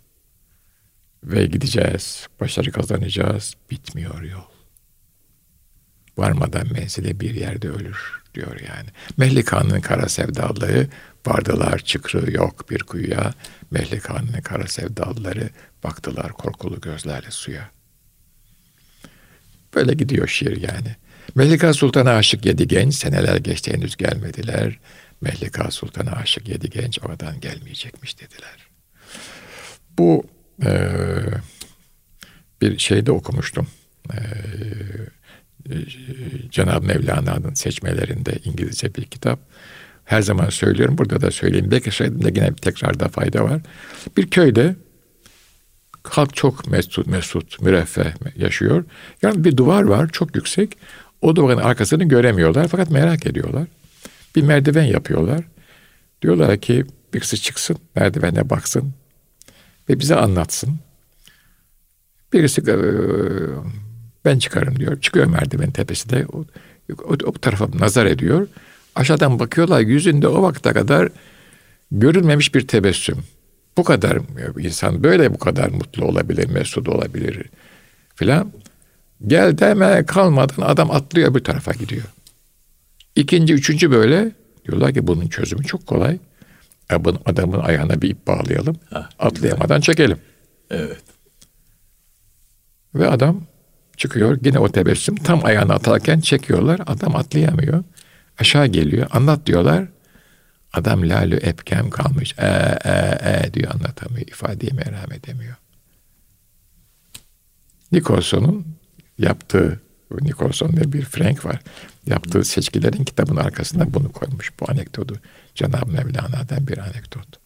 Ve 1.25 1.47
gideceğiz, 1.47 2.29
başarı 2.41 2.73
kazanacağız. 2.73 3.55
Bitmiyor 3.71 4.23
yol. 4.23 4.51
Varmadan 6.19 6.73
menzile 6.73 7.21
bir 7.21 7.35
yerde 7.35 7.69
ölür 7.69 8.23
diyor 8.35 8.61
yani. 8.61 8.89
Mehlika'nın 9.17 9.81
kara 9.81 10.09
sevdalıları 10.09 10.89
vardılar 11.27 11.79
çıkrı 11.79 12.33
yok 12.33 12.71
bir 12.71 12.79
kuyuya. 12.79 13.35
Mehlika'nın 13.71 14.41
kara 14.45 14.67
sevdalıları 14.67 15.51
baktılar 15.85 16.33
korkulu 16.33 16.81
gözlerle 16.81 17.31
suya. 17.31 17.71
Böyle 19.75 19.95
gidiyor 19.95 20.29
şiir 20.29 20.63
yani. 20.63 20.97
Melika 21.35 21.75
Sultan'a 21.75 22.11
aşık 22.11 22.47
yedi 22.47 22.69
genç 22.69 22.95
seneler 22.95 23.37
geçti 23.37 23.73
henüz 23.73 23.97
gelmediler. 23.97 24.79
Melika 25.21 25.71
Sultan'a 25.71 26.11
aşık 26.11 26.49
yedi 26.49 26.71
genç 26.71 26.99
oradan 27.03 27.41
gelmeyecekmiş 27.41 28.21
dediler. 28.21 28.69
Bu 29.99 30.25
e, 30.65 30.91
bir 32.61 32.79
şeyde 32.79 33.13
okumuştum. 33.13 33.67
E, 34.13 34.19
Cenab-ı 36.51 36.87
Mevlana'nın 36.87 37.55
seçmelerinde 37.55 38.33
İngilizce 38.45 38.95
bir 38.95 39.05
kitap. 39.05 39.41
Her 40.05 40.23
zaman 40.23 40.49
söylüyorum, 40.49 40.99
burada 40.99 41.21
da 41.21 41.31
söyleyeyim. 41.31 41.71
Belki 41.71 41.91
söylediğimde 41.91 42.41
yine 42.41 42.51
bir 42.51 42.57
tekrarda 42.57 43.09
fayda 43.09 43.45
var. 43.45 43.61
Bir 44.17 44.31
köyde 44.31 44.77
halk 46.05 46.37
çok 46.37 46.67
mesut, 46.67 47.07
mesut, 47.07 47.61
müreffeh 47.61 48.37
yaşıyor. 48.37 48.85
Yani 49.23 49.45
bir 49.45 49.57
duvar 49.57 49.83
var, 49.83 50.09
çok 50.09 50.37
yüksek. 50.37 50.79
O 51.23 51.37
duvarın 51.37 51.59
arkasını 51.59 52.05
göremiyorlar 52.05 52.69
fakat 52.69 52.91
merak 52.91 53.27
ediyorlar. 53.27 53.67
Bir 54.37 54.43
merdiven 54.43 54.85
yapıyorlar. 54.85 55.45
Diyorlar 56.23 56.57
ki 56.57 56.85
birisi 57.15 57.41
çıksın, 57.43 57.77
merdivene 57.97 58.51
baksın 58.51 58.93
ve 59.89 60.01
bize 60.01 60.17
anlatsın. 60.17 60.79
Birisi 62.33 62.67
ben 64.25 64.39
çıkarım 64.39 64.79
diyor. 64.79 65.01
Çıkıyor 65.01 65.27
merdiven 65.27 65.71
tepesinde. 65.71 66.27
O, 66.33 66.45
o, 67.05 67.13
o 67.25 67.33
tarafa 67.33 67.69
nazar 67.79 68.07
ediyor. 68.07 68.49
Aşağıdan 68.95 69.39
bakıyorlar 69.39 69.81
yüzünde 69.81 70.29
o 70.29 70.43
vakte 70.43 70.73
kadar 70.73 71.09
görülmemiş 71.93 72.55
bir 72.55 72.69
tebessüm. 72.69 73.19
Bu 73.77 73.85
kadar 73.85 74.19
insan 74.59 75.03
böyle 75.03 75.35
bu 75.35 75.39
kadar 75.39 75.69
mutlu 75.69 76.05
olabilir, 76.05 76.49
mesut 76.49 76.89
olabilir 76.89 77.43
filan. 78.15 78.53
Gel 79.27 79.59
deme 79.59 80.07
kalmadan 80.07 80.63
adam 80.63 80.91
atlıyor 80.91 81.35
bir 81.35 81.45
tarafa 81.45 81.73
gidiyor. 81.73 82.05
İkinci, 83.17 83.55
üçüncü 83.55 83.91
böyle 83.91 84.33
diyorlar 84.65 84.95
ki 84.95 85.07
bunun 85.07 85.29
çözümü 85.29 85.65
çok 85.65 85.87
kolay. 85.87 86.19
Adamın 87.27 87.61
ayağına 87.61 88.03
bir 88.03 88.11
ip 88.11 88.27
bağlayalım. 88.27 88.77
Ha, 88.91 89.09
atlayamadan 89.19 89.81
güzel. 89.81 89.81
çekelim. 89.81 90.19
Evet. 90.71 91.03
Ve 92.95 93.09
adam 93.09 93.43
çıkıyor 93.97 94.39
yine 94.45 94.59
o 94.59 94.69
tebessüm 94.69 95.17
tam 95.17 95.45
ayağına 95.45 95.75
atarken 95.75 96.21
çekiyorlar. 96.21 96.81
Adam 96.87 97.17
atlayamıyor. 97.17 97.85
Aşağı 98.39 98.67
geliyor. 98.67 99.07
Anlat 99.11 99.47
diyorlar. 99.47 99.89
Adam 100.73 101.09
lalü 101.09 101.37
epkem 101.37 101.91
kalmış. 101.91 102.35
E, 102.39 102.47
e, 102.85 102.91
e 103.45 103.55
diyor 103.55 103.75
anlatamıyor. 103.75 104.27
İfadeyi 104.27 104.73
merham 104.73 105.13
edemiyor. 105.13 105.57
Nicholson'un 107.93 108.67
yaptığı 109.19 109.81
Nicholson 110.19 110.73
diye 110.73 110.93
bir 110.93 111.03
Frank 111.03 111.45
var. 111.45 111.61
Yaptığı 112.07 112.45
seçkilerin 112.45 113.05
kitabın 113.05 113.37
arkasında 113.37 113.95
bunu 113.95 114.13
koymuş. 114.13 114.53
Bu 114.61 114.71
anekdotu 114.71 115.21
Cenab-ı 115.55 115.93
Mevlana'dan 115.93 116.67
bir 116.67 116.79
anekdot. 116.79 117.41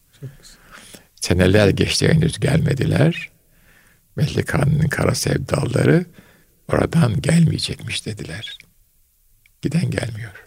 Seneler 1.15 1.69
geçti 1.69 2.07
henüz 2.07 2.39
gelmediler. 2.39 3.29
Mehlika'nın 4.15 4.87
kara 4.87 5.15
sevdaları 5.15 6.05
oradan 6.71 7.21
gelmeyecekmiş 7.21 8.05
dediler. 8.05 8.57
Giden 9.61 9.91
gelmiyor. 9.91 10.45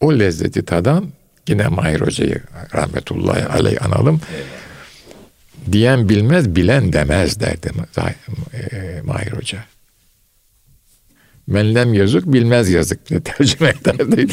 O 0.00 0.18
lezzeti 0.18 0.64
tadan 0.64 1.12
yine 1.48 1.68
Mahir 1.68 2.00
Hoca'yı 2.00 2.42
rahmetullahi 2.74 3.44
aleyh 3.44 3.86
analım. 3.86 4.20
Diyen 5.72 6.08
bilmez, 6.08 6.56
bilen 6.56 6.92
demez 6.92 7.40
derdi 7.40 7.70
Mahir 9.04 9.32
Hoca. 9.32 9.64
Menlem 11.46 11.94
yazık 11.94 12.32
bilmez 12.32 12.70
yazık 12.70 13.08
diye 13.08 13.20
tercüme 13.20 13.68
ederdi. 13.68 14.26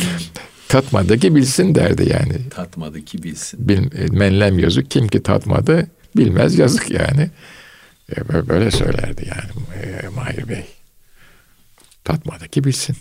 tatmadı 0.68 1.18
ki 1.20 1.36
bilsin 1.36 1.76
derdi 1.76 2.10
yani. 2.10 2.49
Tatmadı 2.49 3.05
ki 3.05 3.24
bilsin. 3.24 3.68
Bil, 3.68 4.12
menlem 4.12 4.60
yazık 4.60 4.91
kim 4.91 5.07
ki 5.07 5.24
tatmadı 5.24 5.88
bilmez 6.16 6.60
yazık 6.60 6.91
yani. 6.91 7.30
E, 8.18 8.47
böyle 8.49 8.72
söylerdi 8.72 9.28
yani 9.28 9.84
e, 9.84 10.07
Mahir 10.07 10.49
Bey. 10.49 10.66
Tatmadı 12.03 12.47
ki 12.47 12.64
bilsin. 12.64 12.97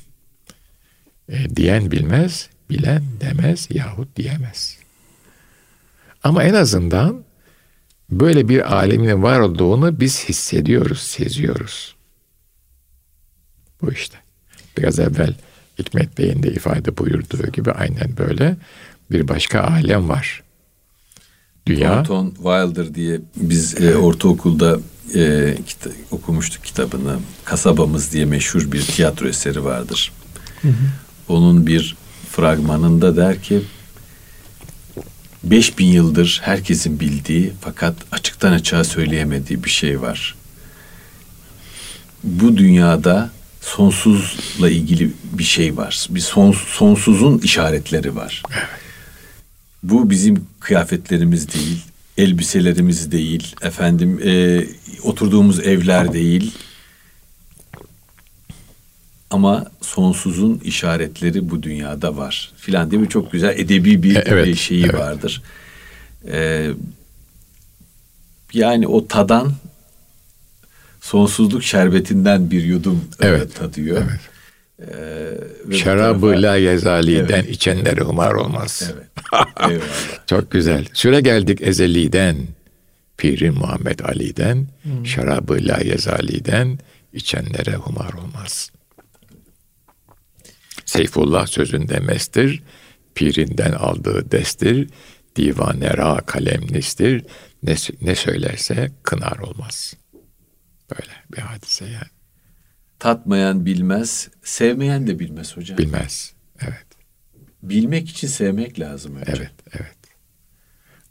E, 1.29 1.57
diyen 1.57 1.91
bilmez, 1.91 2.49
bilen 2.71 3.03
demez 3.21 3.69
yahut 3.71 4.17
diyemez. 4.17 4.79
Ama 6.25 6.45
en 6.45 6.55
azından 6.55 7.25
böyle 8.11 8.49
bir 8.49 8.77
alemin 8.77 9.23
var 9.23 9.41
olduğunu 9.41 10.01
biz 10.01 10.25
hissediyoruz, 10.25 11.01
seziyoruz. 11.01 11.98
Bu 13.83 13.93
işte. 13.93 14.19
Biraz 14.79 14.99
evvel 14.99 15.35
Hikmet 15.79 16.19
Bey'in 16.19 16.43
de 16.43 16.53
ifade 16.53 16.99
buyurduğu 16.99 17.47
gibi 17.53 17.73
aynen 17.73 18.17
böyle 18.19 18.57
bir 19.11 19.29
başka 19.29 19.61
alem 19.61 20.09
var. 20.09 20.43
Dünya. 21.67 22.03
Thornton 22.03 22.31
Wilder 22.31 22.95
diye 22.95 23.21
biz 23.37 23.81
e, 23.81 23.97
ortaokulda 23.97 24.79
e, 25.15 25.21
kita- 25.67 25.93
okumuştuk 26.11 26.65
kitabını. 26.65 27.19
Kasabamız 27.45 28.13
diye 28.13 28.25
meşhur 28.25 28.73
bir 28.73 28.83
tiyatro 28.83 29.29
eseri 29.29 29.65
vardır. 29.65 30.13
Hı 30.63 30.69
hı. 30.69 30.73
Onun 31.29 31.67
bir 31.67 31.97
fragmanında 32.31 33.17
der 33.17 33.43
ki 33.43 33.63
5000 35.45 35.87
yıldır 35.87 36.41
herkesin 36.45 37.01
bildiği 37.01 37.53
fakat 37.61 37.97
açıktan 38.13 38.53
açığa 38.53 38.85
söyleyemediği 38.85 39.65
bir 39.65 39.71
şey 39.71 40.01
var. 40.01 40.35
Bu 42.25 42.57
dünyada 42.57 43.31
sonsuzla 43.77 44.71
ilgili 44.71 45.11
bir 45.33 45.45
şey 45.45 45.77
var. 45.77 46.07
Bir 46.11 46.21
son, 46.21 46.53
sonsuzun 46.53 47.39
işaretleri 47.39 48.17
var. 48.17 48.43
Bu 49.83 50.11
bizim 50.11 50.47
kıyafetlerimiz 50.61 51.55
değil, 51.55 51.85
elbiselerimiz 52.17 53.13
değil, 53.13 53.55
efendim 53.63 54.21
e, 54.25 54.65
oturduğumuz 55.03 55.61
evler 55.61 56.13
değil. 56.13 56.53
Ama 59.31 59.67
sonsuzun 59.81 60.61
işaretleri 60.65 61.51
bu 61.51 61.63
dünyada 61.63 62.17
var. 62.17 62.53
Filan 62.57 62.91
değil 62.91 63.03
mi? 63.03 63.09
Çok 63.09 63.33
güzel 63.33 63.59
edebi 63.59 64.03
bir 64.03 64.17
evet, 64.17 64.57
şeyi 64.57 64.85
evet. 64.85 64.95
vardır. 64.95 65.43
Ee, 66.31 66.71
yani 68.53 68.87
o 68.87 69.07
tadan 69.07 69.53
sonsuzluk 71.09 71.63
şerbetinden 71.63 72.51
bir 72.51 72.63
yudum 72.63 73.05
e, 73.21 73.27
evet, 73.27 73.55
tadıyor. 73.55 74.03
Evet. 74.03 74.21
Ee, 75.71 75.77
Şarabı 75.77 76.21
tarafa... 76.21 76.43
la 76.43 76.57
yezaliden 76.57 77.43
evet. 77.43 77.51
içenlere 77.51 78.03
umar 78.03 78.35
olmaz. 78.35 78.93
Evet. 78.95 79.07
Eyvallah. 79.71 80.27
Çok 80.27 80.51
güzel. 80.51 80.87
Süre 80.93 81.21
geldik 81.21 81.63
ezeliden. 81.63 82.37
Pirin 83.17 83.55
Muhammed 83.55 83.99
Ali'den, 83.99 84.67
hmm. 84.83 85.07
şarabı 85.07 85.59
la 85.61 85.81
yezaliden 85.81 86.79
içenlere 87.13 87.77
humar 87.77 88.13
olmaz. 88.13 88.71
Seyfullah 90.85 91.47
sözünde 91.47 92.01
mestir, 92.01 92.63
pirinden 93.15 93.73
aldığı 93.73 94.31
destir, 94.31 94.89
divanera 95.37 96.17
kalemlistir, 96.27 97.25
ne, 97.63 97.75
ne 98.03 98.15
söylerse 98.15 98.91
kınar 99.03 99.39
olmaz.'' 99.39 99.98
Böyle 100.91 101.13
bir 101.33 101.39
hadise 101.39 101.85
yani. 101.85 102.11
Tatmayan 102.99 103.67
bilmez, 103.67 104.29
sevmeyen 104.43 105.07
de 105.07 105.19
bilmez 105.19 105.57
hocam. 105.57 105.79
Bilmez, 105.79 106.33
evet. 106.61 106.87
Bilmek 107.63 108.11
için 108.11 108.29
sevmek 108.29 108.81
lazım 108.81 109.17
önce. 109.17 109.33
Evet, 109.37 109.53
evet. 109.73 109.97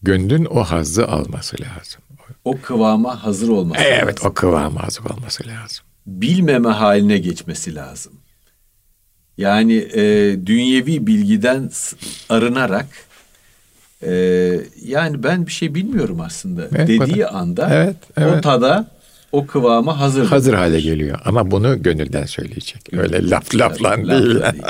Gönlün 0.03 0.45
o 0.45 0.63
hazzı 0.63 1.07
alması 1.07 1.55
lazım. 1.61 2.01
O 2.45 2.61
kıvama 2.61 3.23
hazır 3.23 3.49
olması 3.49 3.81
evet, 3.81 3.91
lazım. 3.93 4.07
Evet, 4.09 4.25
o 4.25 4.33
kıvama 4.33 4.83
hazır 4.83 5.05
olması 5.05 5.47
lazım. 5.47 5.85
Bilmeme 6.05 6.69
haline 6.69 7.17
geçmesi 7.17 7.75
lazım. 7.75 8.13
Yani 9.37 9.73
e, 9.73 10.35
dünyevi 10.45 11.07
bilgiden 11.07 11.69
arınarak 12.29 12.87
e, 14.03 14.11
yani 14.81 15.23
ben 15.23 15.45
bir 15.45 15.51
şey 15.51 15.75
bilmiyorum 15.75 16.21
aslında 16.21 16.67
evet, 16.75 16.87
dediği 16.87 17.19
bana. 17.23 17.27
anda 17.27 17.69
evet, 17.71 17.95
evet. 18.17 18.33
o 18.37 18.41
tada 18.41 18.87
o 19.31 19.47
kıvama 19.47 19.99
hazır. 19.99 20.25
Hazır 20.25 20.53
hale 20.53 20.81
geliyor 20.81 21.19
ama 21.25 21.51
bunu 21.51 21.83
gönülden 21.83 22.25
söyleyecek. 22.25 22.93
Öyle 22.93 23.29
laf 23.29 23.55
laflan 23.55 24.07
laf, 24.07 24.21
değil. 24.21 24.35
değil. 24.35 24.63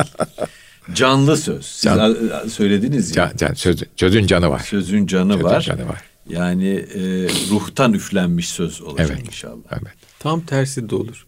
Canlı 0.93 1.37
söz. 1.37 1.65
Siz 1.65 1.81
can, 1.83 2.15
söylediniz 2.49 3.15
ya. 3.15 3.15
Can, 3.15 3.37
can, 3.37 3.53
söz, 3.53 3.83
sözün 3.95 4.27
canı 4.27 4.49
var. 4.49 4.59
Sözün 4.59 5.07
canı 5.07 5.33
sözün 5.33 5.45
var. 5.45 5.61
Canı 5.61 5.89
var. 5.89 6.03
Yani 6.29 6.69
e, 6.69 7.01
ruhtan 7.49 7.93
üflenmiş 7.93 8.49
söz 8.49 8.81
olacak 8.81 9.09
evet, 9.11 9.27
inşallah. 9.27 9.71
Evet. 9.71 9.93
Tam 10.19 10.41
tersi 10.41 10.89
de 10.89 10.95
olur. 10.95 11.27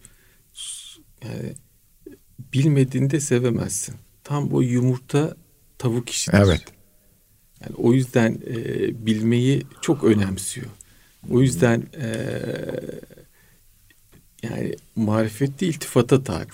Yani 1.24 1.54
bilmediğinde 2.52 3.20
sevemezsin. 3.20 3.94
Tam 4.24 4.52
o 4.52 4.60
yumurta 4.60 5.36
tavuk 5.78 6.10
işidir. 6.10 6.38
Evet. 6.38 6.62
Yani 7.60 7.74
o 7.76 7.92
yüzden 7.92 8.38
e, 8.46 8.56
bilmeyi 9.06 9.62
çok 9.80 10.04
önemsiyor. 10.04 10.66
O 11.30 11.40
yüzden 11.40 11.82
e, 12.00 12.08
yani 14.42 14.74
marifette 14.96 15.66
iltifata 15.66 16.22
tabi. 16.22 16.46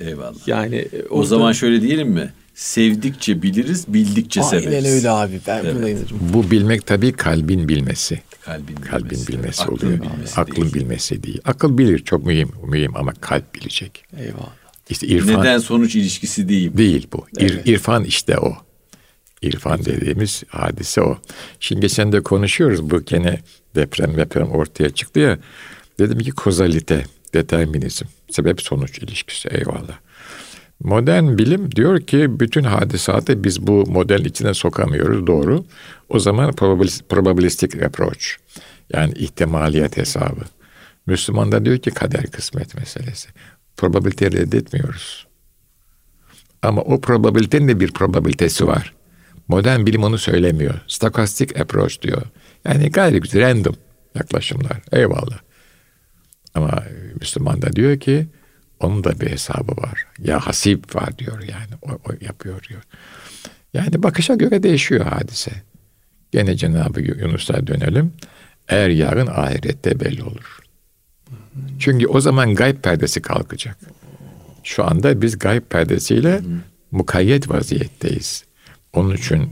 Eyvallah. 0.00 0.48
Yani 0.48 0.76
e, 0.76 1.02
orada... 1.02 1.14
o 1.14 1.24
zaman 1.24 1.52
şöyle 1.52 1.82
diyelim 1.82 2.08
mi? 2.08 2.32
Sevdikçe 2.54 3.42
biliriz, 3.42 3.84
bildikçe 3.88 4.40
Aynen 4.40 4.50
severiz. 4.50 4.84
Aynen 4.84 4.96
öyle 4.96 5.10
abi. 5.10 5.40
Ben 5.46 5.64
evet. 5.64 5.74
buna 5.74 5.88
inanırım. 5.88 6.18
Bu 6.20 6.50
bilmek 6.50 6.86
tabii 6.86 7.12
kalbin 7.12 7.68
bilmesi. 7.68 8.20
Kalbin 8.40 8.68
bilmesi, 8.68 8.90
kalbin 8.90 9.26
bilmesi 9.28 9.62
evet. 9.62 9.82
oluyor. 9.82 9.92
Aklın 9.92 10.12
bilmesi, 10.12 10.40
Aklın 10.40 10.62
değil. 10.62 10.74
bilmesi 10.74 11.22
değil. 11.22 11.40
Akıl 11.44 11.78
bilir 11.78 11.98
çok 11.98 12.26
mühim, 12.26 12.50
mühim 12.66 12.96
ama 12.96 13.12
kalp 13.12 13.54
bilecek. 13.54 14.04
Eyvallah. 14.18 14.52
İşte 14.90 15.06
irfan 15.06 15.40
neden 15.40 15.58
sonuç 15.58 15.96
ilişkisi 15.96 16.48
değil. 16.48 16.76
Değil 16.76 17.06
bu. 17.12 17.26
Evet. 17.38 17.68
İrfan 17.68 18.04
işte 18.04 18.38
o. 18.38 18.56
İrfan 19.42 19.78
Güzel. 19.78 19.96
dediğimiz 19.96 20.42
hadise 20.48 21.02
o. 21.02 21.18
Şimdi 21.60 21.80
geçen 21.80 22.12
de 22.12 22.22
konuşuyoruz 22.22 22.90
bu 22.90 23.04
gene 23.04 23.40
deprem 23.74 24.16
deprem 24.16 24.50
ortaya 24.50 24.90
çıktı 24.90 25.20
ya. 25.20 25.38
Dedim 25.98 26.18
ki 26.18 26.30
kozalite, 26.30 27.04
determinizm, 27.34 28.06
sebep 28.30 28.62
sonuç 28.62 28.98
ilişkisi 28.98 29.48
eyvallah. 29.48 29.98
Modern 30.80 31.38
bilim 31.38 31.72
diyor 31.72 32.00
ki 32.00 32.40
bütün 32.40 32.64
hadisatı 32.64 33.44
biz 33.44 33.66
bu 33.66 33.84
model 33.86 34.24
içine 34.24 34.54
sokamıyoruz 34.54 35.26
doğru. 35.26 35.64
O 36.08 36.18
zaman 36.18 36.52
probabilistik 37.08 37.82
approach 37.82 38.24
yani 38.92 39.12
ihtimaliyet 39.12 39.96
hesabı. 39.96 40.40
Müslüman 41.06 41.52
da 41.52 41.64
diyor 41.64 41.78
ki 41.78 41.90
kader 41.90 42.26
kısmet 42.26 42.74
meselesi. 42.74 43.28
Probabiliteyi 43.76 44.32
reddetmiyoruz. 44.32 45.26
Ama 46.62 46.82
o 46.82 47.00
probabilitenin 47.00 47.68
de 47.68 47.80
bir 47.80 47.92
probabilitesi 47.92 48.66
var. 48.66 48.94
Modern 49.48 49.86
bilim 49.86 50.04
onu 50.04 50.18
söylemiyor. 50.18 50.74
Stochastic 50.86 51.60
approach 51.60 52.02
diyor. 52.02 52.22
Yani 52.64 52.90
gayri 52.90 53.40
random 53.40 53.76
yaklaşımlar. 54.14 54.82
Eyvallah. 54.92 55.45
Ama 56.56 56.82
Müslüman 57.20 57.62
da 57.62 57.72
diyor 57.72 58.00
ki 58.00 58.26
onun 58.80 59.04
da 59.04 59.20
bir 59.20 59.30
hesabı 59.30 59.76
var. 59.76 60.06
Ya 60.18 60.46
hasip 60.46 60.96
var 60.96 61.18
diyor 61.18 61.42
yani. 61.42 61.74
O, 61.82 61.90
o 61.90 62.12
yapıyor 62.20 62.62
diyor. 62.68 62.82
Yani 63.74 64.02
bakışa 64.02 64.34
göre 64.34 64.62
değişiyor 64.62 65.06
hadise. 65.06 65.50
Gene 66.32 66.56
Cenab-ı 66.56 67.00
Yunus'a 67.00 67.66
dönelim. 67.66 68.12
Eğer 68.68 68.88
yarın 68.88 69.26
ahirette 69.26 70.00
belli 70.00 70.22
olur. 70.22 70.58
Çünkü 71.78 72.06
o 72.06 72.20
zaman 72.20 72.54
gayb 72.54 72.76
perdesi 72.76 73.22
kalkacak. 73.22 73.76
Şu 74.62 74.84
anda 74.84 75.22
biz 75.22 75.38
gayb 75.38 75.62
perdesiyle 75.70 76.40
mukayyet 76.90 77.50
vaziyetteyiz. 77.50 78.44
Onun 78.92 79.16
için 79.16 79.50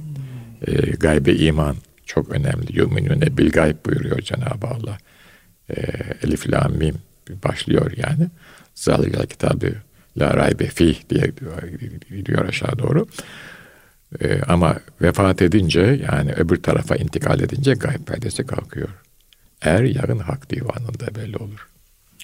e, 0.67 0.73
gaybe 0.91 1.35
iman 1.35 1.77
çok 2.07 2.29
önemli. 2.31 2.79
Yuminune 2.79 3.39
bil 3.39 3.51
gayb 3.51 3.77
buyuruyor 3.87 4.21
Cenab-ı 4.21 4.67
Allah 4.67 4.99
e, 5.71 5.75
Elif 6.23 6.51
La 6.51 6.69
Mim 6.69 6.95
başlıyor 7.45 7.93
yani. 7.97 8.29
Zaligal 8.75 9.27
kitabı 9.27 9.75
La 10.19 10.37
raybe 10.37 10.67
fih 10.67 10.97
diye 11.11 11.33
gidiyor 12.11 12.49
aşağı 12.49 12.79
doğru. 12.79 13.07
E, 14.21 14.41
ama 14.49 14.77
vefat 15.03 15.43
edince 15.43 16.01
yani 16.11 16.33
öbür 16.33 16.63
tarafa 16.63 16.97
intikal 16.97 17.41
edince 17.41 17.75
gayb 17.75 18.07
perdesi 18.07 18.47
kalkıyor. 18.47 18.89
Eğer 19.63 19.83
yarın 19.83 20.19
hak 20.19 20.51
divanında 20.51 21.15
belli 21.15 21.37
olur. 21.37 21.69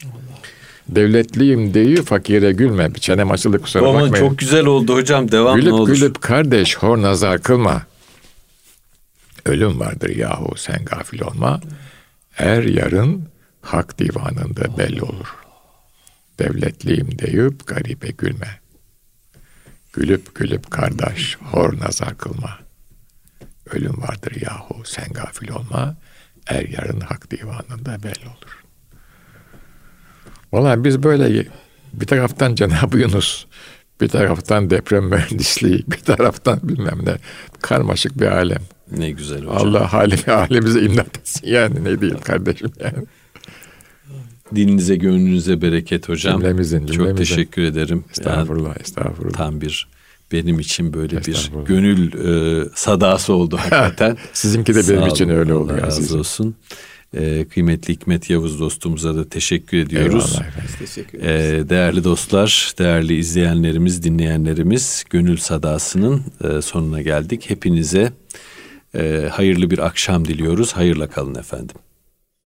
Allah. 0.04 0.40
Devletliyim 0.88 1.74
deyi 1.74 1.96
fakire 1.96 2.52
gülme. 2.52 2.92
Çenem 3.00 3.30
açıldı 3.30 3.58
kusura 3.62 3.88
Aman 3.88 4.02
bakmayın. 4.02 4.28
Çok 4.28 4.38
güzel 4.38 4.66
oldu 4.66 4.94
hocam 4.94 5.32
devam 5.32 5.56
gülüp, 5.56 5.68
ne 5.68 5.74
olur. 5.74 5.94
Gülüp 5.94 6.20
kardeş 6.20 6.76
hor 6.76 7.02
nazar 7.02 7.42
kılma. 7.42 7.82
Ölüm 9.46 9.80
vardır 9.80 10.16
yahu 10.16 10.54
sen 10.56 10.84
gafil 10.84 11.20
olma. 11.22 11.60
Er 12.38 12.62
yarın 12.62 13.29
hak 13.60 13.98
divanında 13.98 14.78
belli 14.78 15.02
olur. 15.02 15.34
devletliyim 16.38 17.18
deyip 17.18 17.66
garibe 17.66 18.08
gülme. 18.08 18.60
Gülüp 19.92 20.34
gülüp 20.34 20.70
kardeş 20.70 21.36
hor 21.36 21.80
nazar 21.80 22.18
kılma. 22.18 22.58
Ölüm 23.70 24.02
vardır 24.02 24.36
yahu 24.40 24.84
sen 24.84 25.08
gafil 25.12 25.50
olma. 25.50 25.96
Er 26.46 26.68
yarın 26.68 27.00
hak 27.00 27.30
divanında 27.30 28.02
belli 28.02 28.26
olur. 28.26 28.64
Valla 30.52 30.84
biz 30.84 31.02
böyle 31.02 31.46
bir 31.92 32.06
taraftan 32.06 32.54
Cenab-ı 32.54 32.98
Yunus, 32.98 33.46
bir 34.00 34.08
taraftan 34.08 34.70
deprem 34.70 35.04
mühendisliği, 35.04 35.84
bir 35.88 35.98
taraftan 35.98 36.60
bilmem 36.62 36.98
ne 37.04 37.16
karmaşık 37.60 38.20
bir 38.20 38.26
alem. 38.26 38.62
Ne 38.90 39.10
güzel 39.10 39.44
hocam. 39.44 39.56
Allah 39.56 39.92
halimi 39.92 40.22
halimize 40.22 40.80
imdat 40.80 41.18
etsin 41.18 41.48
yani 41.48 41.84
ne 41.84 42.00
diyeyim 42.00 42.20
kardeşim 42.20 42.72
yani. 42.80 43.06
Dilinize 44.54 44.96
gönlünüze 44.96 45.62
bereket 45.62 46.08
hocam. 46.08 46.40
Cümlemizin, 46.40 46.78
Çok 46.86 46.92
cümlemizin. 46.94 47.16
teşekkür 47.16 47.62
ederim. 47.62 48.04
Estağfurullah, 48.10 48.68
Yani 48.68 48.76
estağfurullah. 48.80 49.36
tam 49.36 49.60
bir 49.60 49.88
benim 50.32 50.58
için 50.60 50.92
böyle 50.92 51.16
bir 51.26 51.50
gönül 51.66 52.12
e, 52.12 52.68
sadası 52.74 53.32
oldu 53.32 53.56
hakikaten. 53.56 54.16
Sizinki 54.32 54.74
de 54.74 54.82
Sağ 54.82 54.92
benim 54.92 55.02
olun, 55.02 55.10
için 55.10 55.28
öyle 55.28 55.52
Allah 55.52 55.60
oluyor 55.60 55.82
razı 55.82 56.18
olsun. 56.18 56.54
E, 57.16 57.44
kıymetli 57.44 57.94
Hikmet 57.94 58.30
Yavuz 58.30 58.60
dostumuza 58.60 59.16
da 59.16 59.28
teşekkür 59.28 59.78
ediyoruz. 59.78 60.32
Eyvallah 60.34 60.48
efendim. 60.48 60.70
Teşekkür 60.78 61.18
ederiz. 61.18 61.64
E, 61.64 61.68
değerli 61.68 62.04
dostlar, 62.04 62.72
değerli 62.78 63.16
izleyenlerimiz, 63.16 64.02
dinleyenlerimiz, 64.02 65.04
Gönül 65.10 65.36
Sadası'nın 65.36 66.22
e, 66.44 66.62
sonuna 66.62 67.02
geldik. 67.02 67.50
Hepinize 67.50 68.12
e, 68.94 69.28
hayırlı 69.32 69.70
bir 69.70 69.78
akşam 69.78 70.24
diliyoruz. 70.24 70.72
Hayırla 70.72 71.06
kalın 71.06 71.34
efendim. 71.34 71.76